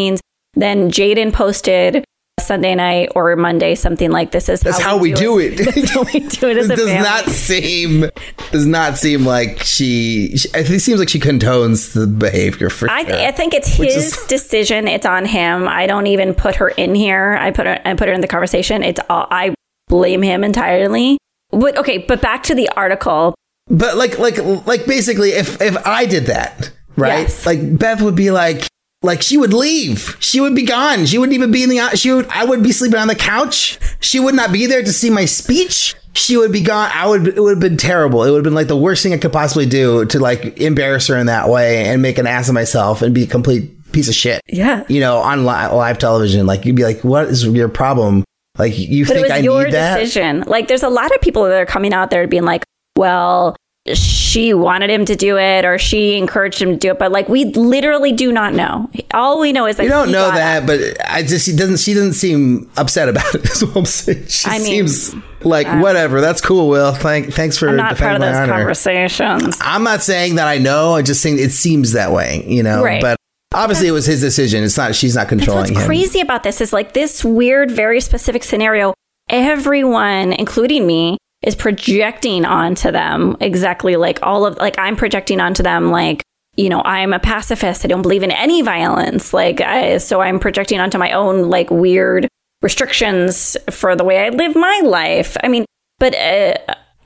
[0.55, 2.05] Then Jaden posted
[2.41, 5.65] Sunday night or Monday something like this is That's how we do as- it.
[5.75, 7.09] That's how we do it It as a does family.
[7.09, 8.11] not seem,
[8.51, 13.13] does not seem like she, it seems like she condones the behavior for I, sure.
[13.13, 14.89] th- I think it's his is- decision.
[14.89, 15.69] It's on him.
[15.69, 17.37] I don't even put her in here.
[17.41, 17.79] I put her.
[17.85, 18.83] I put her in the conversation.
[18.83, 19.27] It's all.
[19.31, 19.55] I
[19.89, 21.19] blame him entirely.
[21.51, 23.35] But okay, but back to the article.
[23.69, 27.21] But like like like basically if if I did that, right?
[27.23, 27.45] Yes.
[27.47, 28.67] Like Beth would be like
[29.03, 30.17] like she would leave.
[30.21, 31.07] She would be gone.
[31.07, 33.79] She wouldn't even be in the she would I would be sleeping on the couch.
[34.01, 35.95] She would not be there to see my speech.
[36.13, 36.91] She would be gone.
[36.93, 38.25] I would it would have been terrible.
[38.25, 41.07] It would have been like the worst thing I could possibly do to like embarrass
[41.07, 44.09] her in that way and make an ass of myself and be a complete piece
[44.09, 44.41] of shit.
[44.49, 44.85] Yeah.
[44.89, 48.25] You know, on li- live television like you'd be like what is your problem?
[48.59, 49.99] Like you But it think was I your need that?
[50.01, 50.43] decision.
[50.43, 52.65] Like, there's a lot of people that are coming out there being like,
[52.97, 53.57] well,
[53.95, 56.99] she wanted him to do it or she encouraged him to do it.
[56.99, 58.91] But like, we literally do not know.
[59.15, 60.67] All we know is that We don't know that, up.
[60.67, 63.45] but I just she doesn't she doesn't seem upset about it.
[63.51, 64.27] Is what I'm saying.
[64.27, 65.15] She I mean, seems
[65.45, 66.21] like uh, whatever.
[66.21, 66.69] That's cool.
[66.69, 68.53] Will thank thanks for I'm not part of those honor.
[68.53, 69.59] conversations.
[69.63, 70.95] I'm not saying that I know.
[70.95, 72.45] I just saying it seems that way.
[72.47, 73.01] You know, Right.
[73.01, 73.17] but
[73.53, 74.63] Obviously, it was his decision.
[74.63, 74.95] It's not.
[74.95, 75.89] She's not controlling That's what's him.
[75.89, 78.95] crazy about this is like this weird, very specific scenario.
[79.29, 85.63] Everyone, including me, is projecting onto them exactly like all of like I'm projecting onto
[85.63, 86.23] them like
[86.57, 87.85] you know I'm a pacifist.
[87.85, 89.33] I don't believe in any violence.
[89.33, 92.29] Like I, so I'm projecting onto my own like weird
[92.63, 95.37] restrictions for the way I live my life.
[95.43, 95.65] I mean,
[95.99, 96.55] but uh,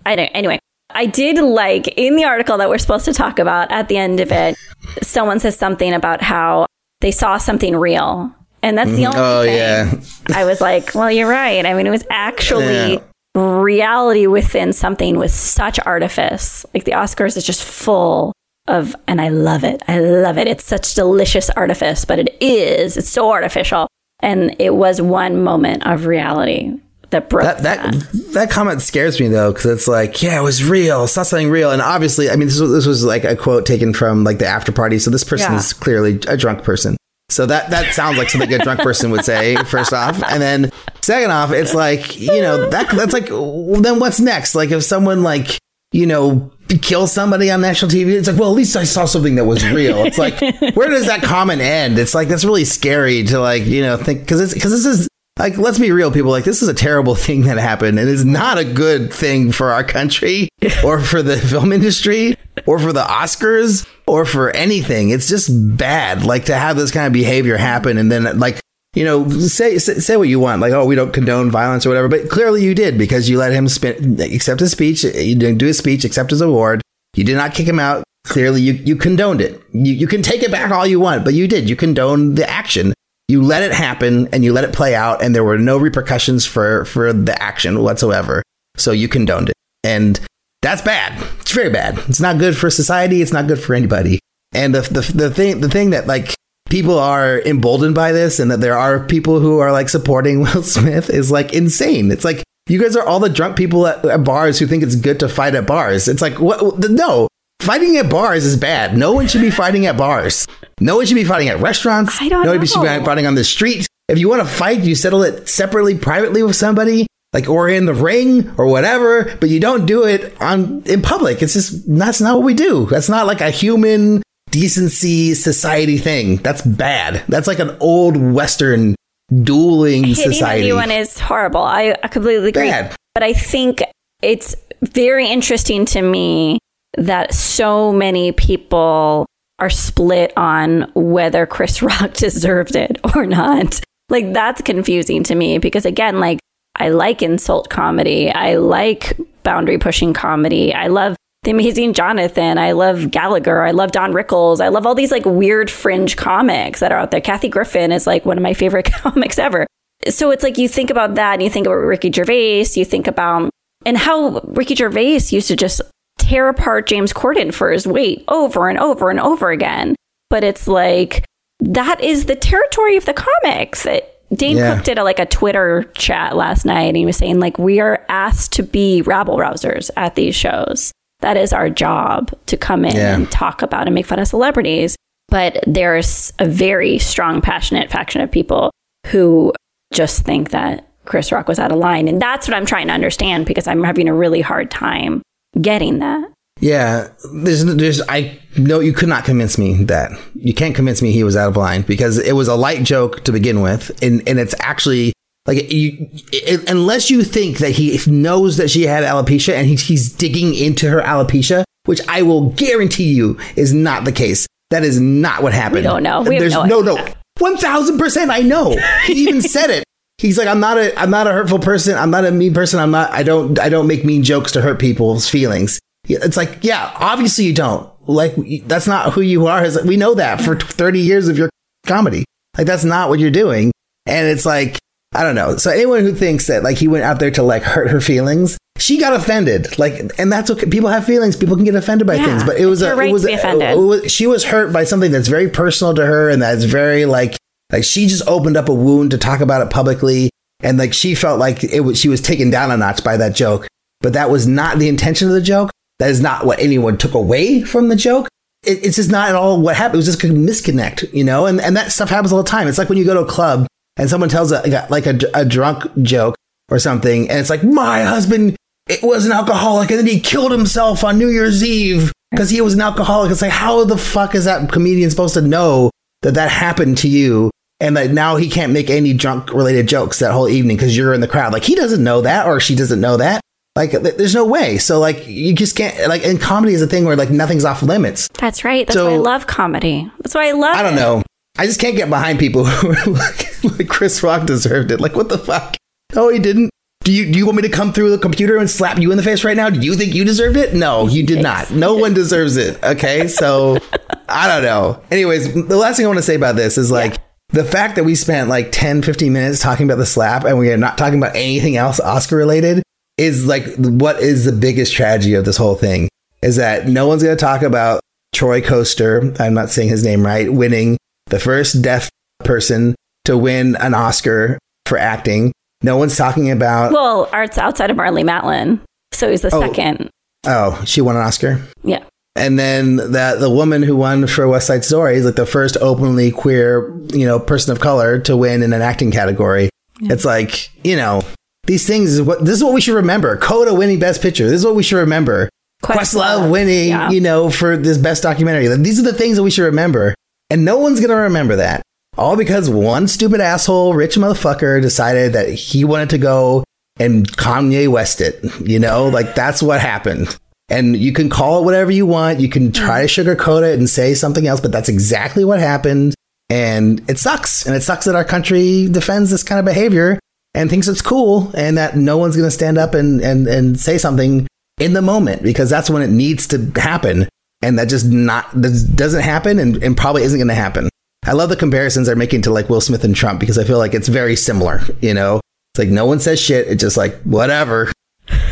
[0.05, 0.27] I don't.
[0.29, 0.59] Anyway,
[0.91, 4.21] I did like in the article that we're supposed to talk about at the end
[4.21, 4.57] of it,
[5.03, 6.67] someone says something about how
[7.01, 8.35] they saw something real.
[8.63, 9.57] And that's the only Oh thing.
[9.57, 9.95] yeah.
[10.35, 11.65] I was like, well, you're right.
[11.67, 13.03] I mean, it was actually Yeah.
[13.35, 16.65] Reality within something with such artifice.
[16.75, 18.33] Like the Oscars is just full
[18.69, 19.83] of, and I love it.
[19.89, 20.47] I love it.
[20.47, 23.89] It's such delicious artifice, but it is, it's so artificial.
[24.21, 26.73] And it was one moment of reality
[27.11, 27.93] that broke That that
[28.33, 31.05] that comment scares me though, because it's like, yeah, it was real.
[31.05, 31.71] It's not something real.
[31.71, 34.47] And obviously, I mean, this was, this was like a quote taken from like the
[34.47, 34.99] after party.
[34.99, 35.59] So this person Yeah.
[35.59, 36.97] is clearly a drunk person.
[37.35, 39.57] So that that sounds like something a drunk person would say.
[39.65, 40.71] First off, and then
[41.03, 44.55] second off, it's like you know that that's like then what's next?
[44.55, 45.59] Like if someone like
[45.93, 49.35] you know kills somebody on national TV, it's like well at least I saw something
[49.35, 50.05] that was real.
[50.05, 50.41] It's like
[50.75, 51.99] where does that comment end?
[51.99, 55.09] It's like that's really scary to like you know think because it's because this is
[55.39, 58.25] like let's be real people like this is a terrible thing that happened and it's
[58.25, 60.49] not a good thing for our country
[60.85, 66.25] or for the film industry or for the oscars or for anything it's just bad
[66.25, 68.61] like to have this kind of behavior happen and then like
[68.95, 72.09] you know say say, what you want like oh we don't condone violence or whatever
[72.09, 75.67] but clearly you did because you let him spin, accept his speech you didn't do
[75.67, 76.81] his speech accept his award
[77.15, 79.63] you did not kick him out clearly you, you condoned it.
[79.73, 82.49] You, you can take it back all you want but you did you condoned the
[82.49, 82.93] action.
[83.29, 86.45] You let it happen and you let it play out and there were no repercussions
[86.45, 88.43] for for the action whatsoever
[88.77, 89.55] so you condoned it.
[89.83, 90.21] And
[90.65, 91.23] that's bad.
[91.41, 91.99] It's very bad.
[92.09, 93.21] It's not good for society.
[93.21, 94.19] It's not good for anybody.
[94.53, 96.35] And the the, the thing the thing that like
[96.71, 100.63] people are emboldened by this and that there are people who are like supporting Will
[100.63, 102.11] Smith is like insane.
[102.11, 104.97] It's like you guys are all the drunk people at, at bars who think it's
[104.97, 106.09] good to fight at bars.
[106.09, 107.29] It's like what no.
[107.61, 108.97] Fighting at bars is bad.
[108.97, 110.47] No one should be fighting at bars.
[110.81, 112.21] No one should be fighting at restaurants.
[112.21, 113.87] I don't no one should be fighting on the street.
[114.09, 117.85] If you want to fight, you settle it separately, privately with somebody, like or in
[117.85, 119.37] the ring or whatever.
[119.41, 121.43] But you don't do it on in public.
[121.43, 122.87] It's just that's not what we do.
[122.87, 126.37] That's not like a human decency society thing.
[126.37, 127.25] That's bad.
[127.29, 128.95] That's like an old Western
[129.43, 130.63] dueling hitting society.
[130.63, 131.63] anyone is horrible.
[131.63, 132.69] I, I completely agree.
[132.69, 132.95] Bad.
[133.15, 133.83] But I think
[134.23, 136.59] it's very interesting to me
[136.97, 139.27] that so many people
[139.59, 143.81] are split on whether Chris Rock deserved it or not.
[144.09, 146.39] Like that's confusing to me because again, like
[146.77, 148.31] I like insult comedy.
[148.31, 150.75] I like boundary pushing comedy.
[150.75, 152.59] I love The Amazing Jonathan.
[152.59, 153.63] I love Gallagher.
[153.63, 154.61] I love Don Rickles.
[154.61, 157.21] I love all these like weird fringe comics that are out there.
[157.21, 159.67] Kathy Griffin is like one of my favorite comics ever.
[160.09, 163.07] So it's like you think about that and you think about Ricky Gervais, you think
[163.07, 163.51] about
[163.87, 165.81] and how Ricky Gervais used to just
[166.19, 169.95] tear apart James Corden for his weight over and over and over again.
[170.31, 171.25] But it's like
[171.61, 173.87] that is the territory of the comics.
[173.87, 174.77] It, Dane Yeah.
[174.77, 177.81] Cook did a, like a Twitter chat last night, and he was saying like we
[177.81, 180.93] are asked to be rabble rousers at these shows.
[181.21, 183.15] That is our job to come in Yeah.
[183.15, 184.97] and talk about and make fun of celebrities.
[185.29, 188.71] But there's a very strong, passionate faction of people
[189.07, 189.53] who
[189.93, 192.93] just think that Chris Rock was out of line, and that's what I'm trying to
[192.95, 195.23] understand because I'm having a really hard time
[195.61, 196.29] getting that.
[196.61, 201.11] Yeah, there's, there's, I know you could not convince me that you can't convince me
[201.11, 204.27] he was out of line because it was a light joke to begin with, and
[204.29, 205.13] and it's actually
[205.47, 209.83] like you, it, unless you think that he knows that she had alopecia and he's
[209.87, 214.47] he's digging into her alopecia, which I will guarantee you is not the case.
[214.71, 215.77] That is not what happened.
[215.77, 216.23] We don't know.
[216.23, 217.07] We There's no no, no,
[217.39, 218.31] one thousand percent.
[218.31, 218.77] I know.
[219.05, 219.85] He even said it.
[220.19, 221.99] He's like, I'm not a, I'm not a hurtful person.
[221.99, 222.79] I'm not a mean person.
[222.79, 223.11] I'm not.
[223.11, 225.81] I don't, I don't make mean jokes to hurt people's feelings.
[226.07, 227.91] Yeah, It's like, yeah, obviously you don't.
[228.07, 228.35] Like,
[228.67, 229.65] that's not who you are.
[229.85, 231.49] We know that for 30 years of your
[231.87, 232.25] comedy.
[232.59, 233.73] Like, that's not what you're doing.
[234.07, 234.79] And it's like,
[235.15, 235.57] I don't know.
[235.57, 238.59] So anyone who thinks that like he went out there to like hurt her feelings,
[238.79, 239.79] she got offended.
[239.79, 240.67] Like, and that's okay.
[240.67, 241.37] People have feelings.
[241.37, 242.45] People can get offended by Yeah, things.
[242.45, 244.73] But it was a, right it was to be a- it was- she was hurt
[244.73, 247.37] by something that's very personal to her and that's very like
[247.73, 250.29] like she just opened up a wound to talk about it publicly
[250.61, 253.35] and like she felt like it was she was taken down a notch by that
[253.35, 253.67] joke
[254.01, 257.15] but that was not the intention of the joke that is not what anyone took
[257.15, 258.29] away from the joke.
[258.65, 259.97] It, it's just not at all what happened.
[259.97, 261.47] It was just a misconnect you know?
[261.47, 262.69] And, and that stuff happens all the time.
[262.69, 263.67] It's like when you go to a club
[263.97, 266.37] and someone tells a like a, a drunk joke
[266.71, 268.57] or something and it's like my husband
[268.89, 272.61] it was an alcoholic and then he killed himself on new year's eve because he
[272.61, 273.31] was an alcoholic.
[273.31, 275.91] It's like how the fuck is that comedian supposed to know
[276.23, 280.19] that that happened to you and that now he can't make any drunk related jokes
[280.19, 281.53] that whole evening because you're in the crowd.
[281.53, 283.41] Like he doesn't know that or she doesn't know that.
[283.77, 284.79] Like there's no way.
[284.79, 287.83] So like you just can't like and comedy is a thing where like nothing's off
[287.83, 288.29] limits.
[288.39, 288.87] That's right.
[288.87, 290.11] That's so, why I love comedy.
[290.19, 290.97] That's why I love I don't it.
[290.97, 291.23] know.
[291.59, 295.01] I just can't get behind people who are like, like Chris Rock deserved it.
[295.01, 295.77] Like what the fuck?
[296.15, 296.71] No, he didn't.
[297.03, 299.17] Do you do you want me to come through the computer and slap you in
[299.17, 299.71] the face right now?
[299.71, 300.73] Do you think you deserved it?
[300.73, 301.73] No, you did not.
[301.73, 302.83] No one deserves it.
[302.83, 303.79] Okay, so
[304.29, 305.03] I don't know.
[305.11, 307.19] Anyways, the last thing I want to say about this is like yeah.
[307.49, 310.71] the fact that we spent like 10, 15 minutes talking about the slap and we
[310.71, 312.85] are not talking about anything else Oscar related
[313.17, 316.09] is like what is the biggest tragedy of this whole thing
[316.43, 318.01] is that no one's going to talk about
[318.35, 322.11] Troy Kotsur, I'm not saying his name right, winning the first deaf
[322.41, 325.53] person to win an Oscar for acting
[325.85, 326.93] no one's talking about.
[326.93, 328.81] Well, arts outside of Marlee Matlin.
[329.13, 329.61] So he's the oh.
[329.61, 330.09] second.
[330.47, 331.63] Oh, she won an Oscar?
[331.83, 332.03] Yeah.
[332.37, 335.77] And then that the woman who won for West Side Story is like the first
[335.83, 339.69] openly queer, you know, person of color to win in an acting category.
[340.01, 340.15] Yeah.
[340.15, 341.23] It's like, you know,
[341.67, 343.37] these things is what this is what we should remember.
[343.37, 344.45] Coda winning Best Picture.
[344.45, 345.49] This is what we should remember.
[345.83, 347.11] Questlove, Questlove winning, yeah.
[347.11, 348.69] you know, for this best documentary.
[348.77, 350.15] These are the things that we should remember.
[350.51, 351.83] And no one's gonna remember that.
[352.17, 356.65] All because one stupid asshole, rich motherfucker decided that he wanted to go
[356.99, 358.43] and Kanye West it.
[358.61, 360.37] You know, like that's what happened.
[360.69, 362.41] And you can call it whatever you want.
[362.41, 366.15] You can try to sugarcoat it and say something else, but that's exactly what happened.
[366.49, 367.67] And it sucks.
[367.67, 370.19] And it sucks that our country defends this kind of behavior
[370.55, 373.79] and thinks it's cool and that no one's going to stand up and, and, and
[373.79, 374.47] say something
[374.79, 377.29] in the moment because that's when it needs to happen.
[377.63, 380.89] And that just not, that doesn't happen and, and probably isn't going to happen.
[381.27, 383.79] I love the comparisons they're making to like Will Smith and Trump because I feel
[383.79, 385.41] like it's very similar, you know?
[385.73, 386.69] It's like no one says shit.
[386.69, 387.91] It's just like, whatever.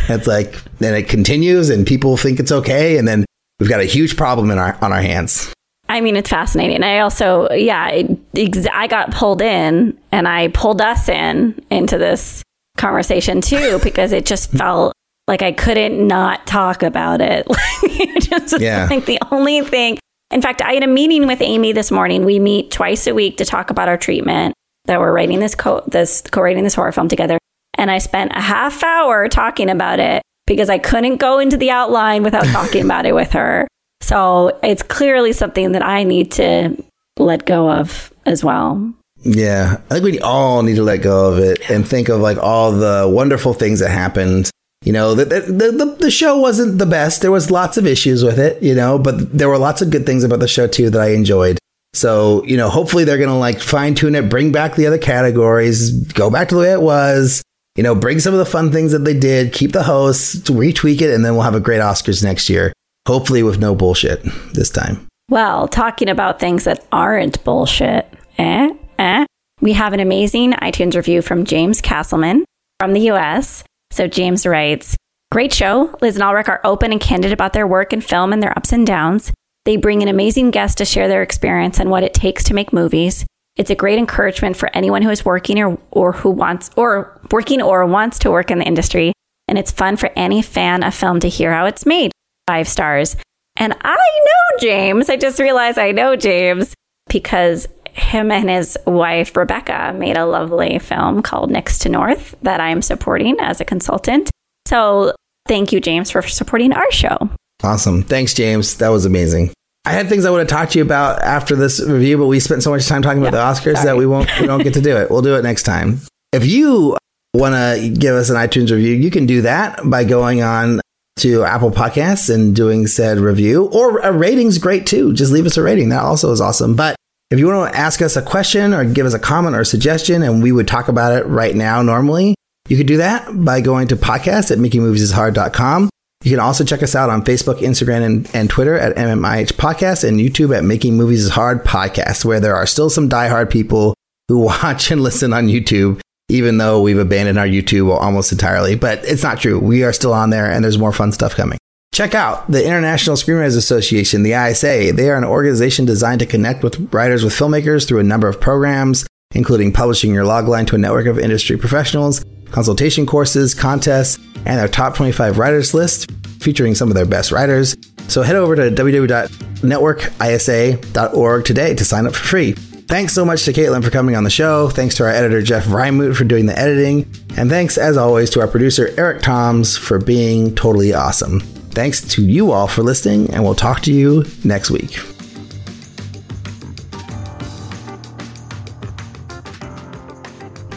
[0.08, 2.96] It's like, then it continues and people think it's okay.
[2.96, 3.26] And then
[3.60, 5.52] we've got a huge problem in our, on our hands.
[5.88, 6.82] I mean, it's fascinating.
[6.82, 8.02] I also, yeah,
[8.34, 12.42] I got pulled in and I pulled us in into this
[12.76, 14.94] conversation too because it just felt
[15.28, 17.46] like I couldn't not talk about it.
[18.20, 18.88] just yeah.
[18.90, 19.98] like the only thing
[20.32, 22.24] in fact, I had a meeting with Amy this morning.
[22.24, 24.54] We meet twice a week to talk about our treatment
[24.86, 27.38] that we're writing this co this co-writing this horror film together.
[27.76, 31.70] And I spent a half hour talking about it because I couldn't go into the
[31.70, 33.68] outline without talking about it with her.
[34.00, 36.82] So it's clearly something that I need to
[37.18, 38.92] let go of as well.
[39.24, 42.38] Yeah, I think we all need to let go of it and think of like
[42.38, 44.50] all the wonderful things that happened
[44.84, 47.22] you know, the, the, the, the, show wasn't the best.
[47.22, 50.04] There was lots of issues with it, you know, but there were lots of good
[50.04, 51.58] things about the show too that I enjoyed.
[51.94, 54.98] So, you know, hopefully they're going to like fine tune it, bring back the other
[54.98, 57.42] categories, go back to the way it was,
[57.76, 61.00] you know, bring some of the fun things that they did, keep the hosts, retweak
[61.00, 62.72] it, and then we'll have a great Oscars next year.
[63.06, 64.22] Hopefully with no bullshit
[64.52, 65.06] this time.
[65.32, 68.06] Well, talking about things that aren't bullshit,
[68.36, 68.68] eh,
[68.98, 69.24] eh,
[69.62, 72.44] we have an amazing iTunes review from James Castleman
[72.78, 73.64] from the US.
[73.92, 74.94] So James writes,
[75.30, 75.96] Great show.
[76.02, 78.74] Liz and Alrik are open and candid about their work in film and their ups
[78.74, 79.32] and downs.
[79.64, 82.70] They bring an amazing guest to share their experience and what it takes to make
[82.70, 83.24] movies.
[83.56, 87.62] It's a great encouragement for anyone who is working or, or who wants or working
[87.62, 89.14] or wants to work in the industry.
[89.48, 92.12] And it's fun for any fan of film to hear how it's made.
[92.46, 93.16] Five stars.
[93.62, 95.08] And I know James.
[95.08, 96.74] I just realized I know James
[97.08, 102.58] because him and his wife, Rebecca, made a lovely film called Next to North that
[102.58, 104.32] I'm supporting as a consultant.
[104.66, 105.14] So
[105.46, 107.30] thank you, James, for supporting our show.
[107.62, 108.02] Awesome.
[108.02, 108.78] Thanks, James.
[108.78, 109.52] That was amazing.
[109.84, 112.40] I had things I would have talked to you about after this review, but we
[112.40, 113.86] spent so much time talking about the Oscars sorry.
[113.86, 115.08] that we won't we don't get to do it.
[115.08, 116.00] We'll do it next time.
[116.32, 116.96] If you
[117.32, 120.80] want to give us an iTunes review, you can do that by going on
[121.16, 125.12] to Apple Podcasts and doing said review, or a rating's great too.
[125.12, 125.90] Just leave us a rating.
[125.90, 126.74] That also is awesome.
[126.74, 126.96] But
[127.30, 129.66] if you want to ask us a question or give us a comment or a
[129.66, 132.34] suggestion, and we would talk about it right now normally,
[132.68, 135.90] you could do that by going to podcast at makingmoviesishard.com.
[136.24, 140.06] You can also check us out on Facebook, Instagram, and, and Twitter at MMIH Podcast
[140.06, 143.94] and YouTube at Making Movies is Hard Podcast, where there are still some diehard people
[144.28, 146.00] who watch and listen on YouTube,
[146.32, 148.74] even though we've abandoned our YouTube almost entirely.
[148.74, 149.58] But it's not true.
[149.58, 151.58] We are still on there and there's more fun stuff coming.
[151.92, 154.92] Check out the International Screenwriters Association, the ISA.
[154.94, 158.40] They are an organization designed to connect with writers with filmmakers through a number of
[158.40, 164.58] programs, including publishing your logline to a network of industry professionals, consultation courses, contests, and
[164.58, 166.10] their top 25 writers list
[166.40, 167.76] featuring some of their best writers.
[168.08, 172.54] So head over to www.networkisa.org today to sign up for free.
[172.92, 174.68] Thanks so much to Caitlin for coming on the show.
[174.68, 177.10] Thanks to our editor, Jeff Rymut, for doing the editing.
[177.38, 181.40] And thanks, as always, to our producer, Eric Toms, for being totally awesome.
[181.70, 184.98] Thanks to you all for listening, and we'll talk to you next week.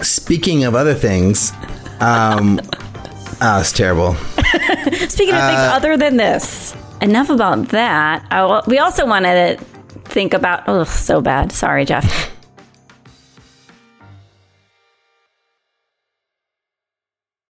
[0.01, 1.51] Speaking of other things,
[1.99, 2.61] um,
[3.41, 4.13] oh, it's terrible.
[5.09, 8.25] Speaking of uh, things other than this, enough about that.
[8.31, 9.74] I, we also wanted to
[10.15, 10.63] think about.
[10.67, 11.51] Oh, so bad.
[11.51, 12.34] Sorry, Jeff.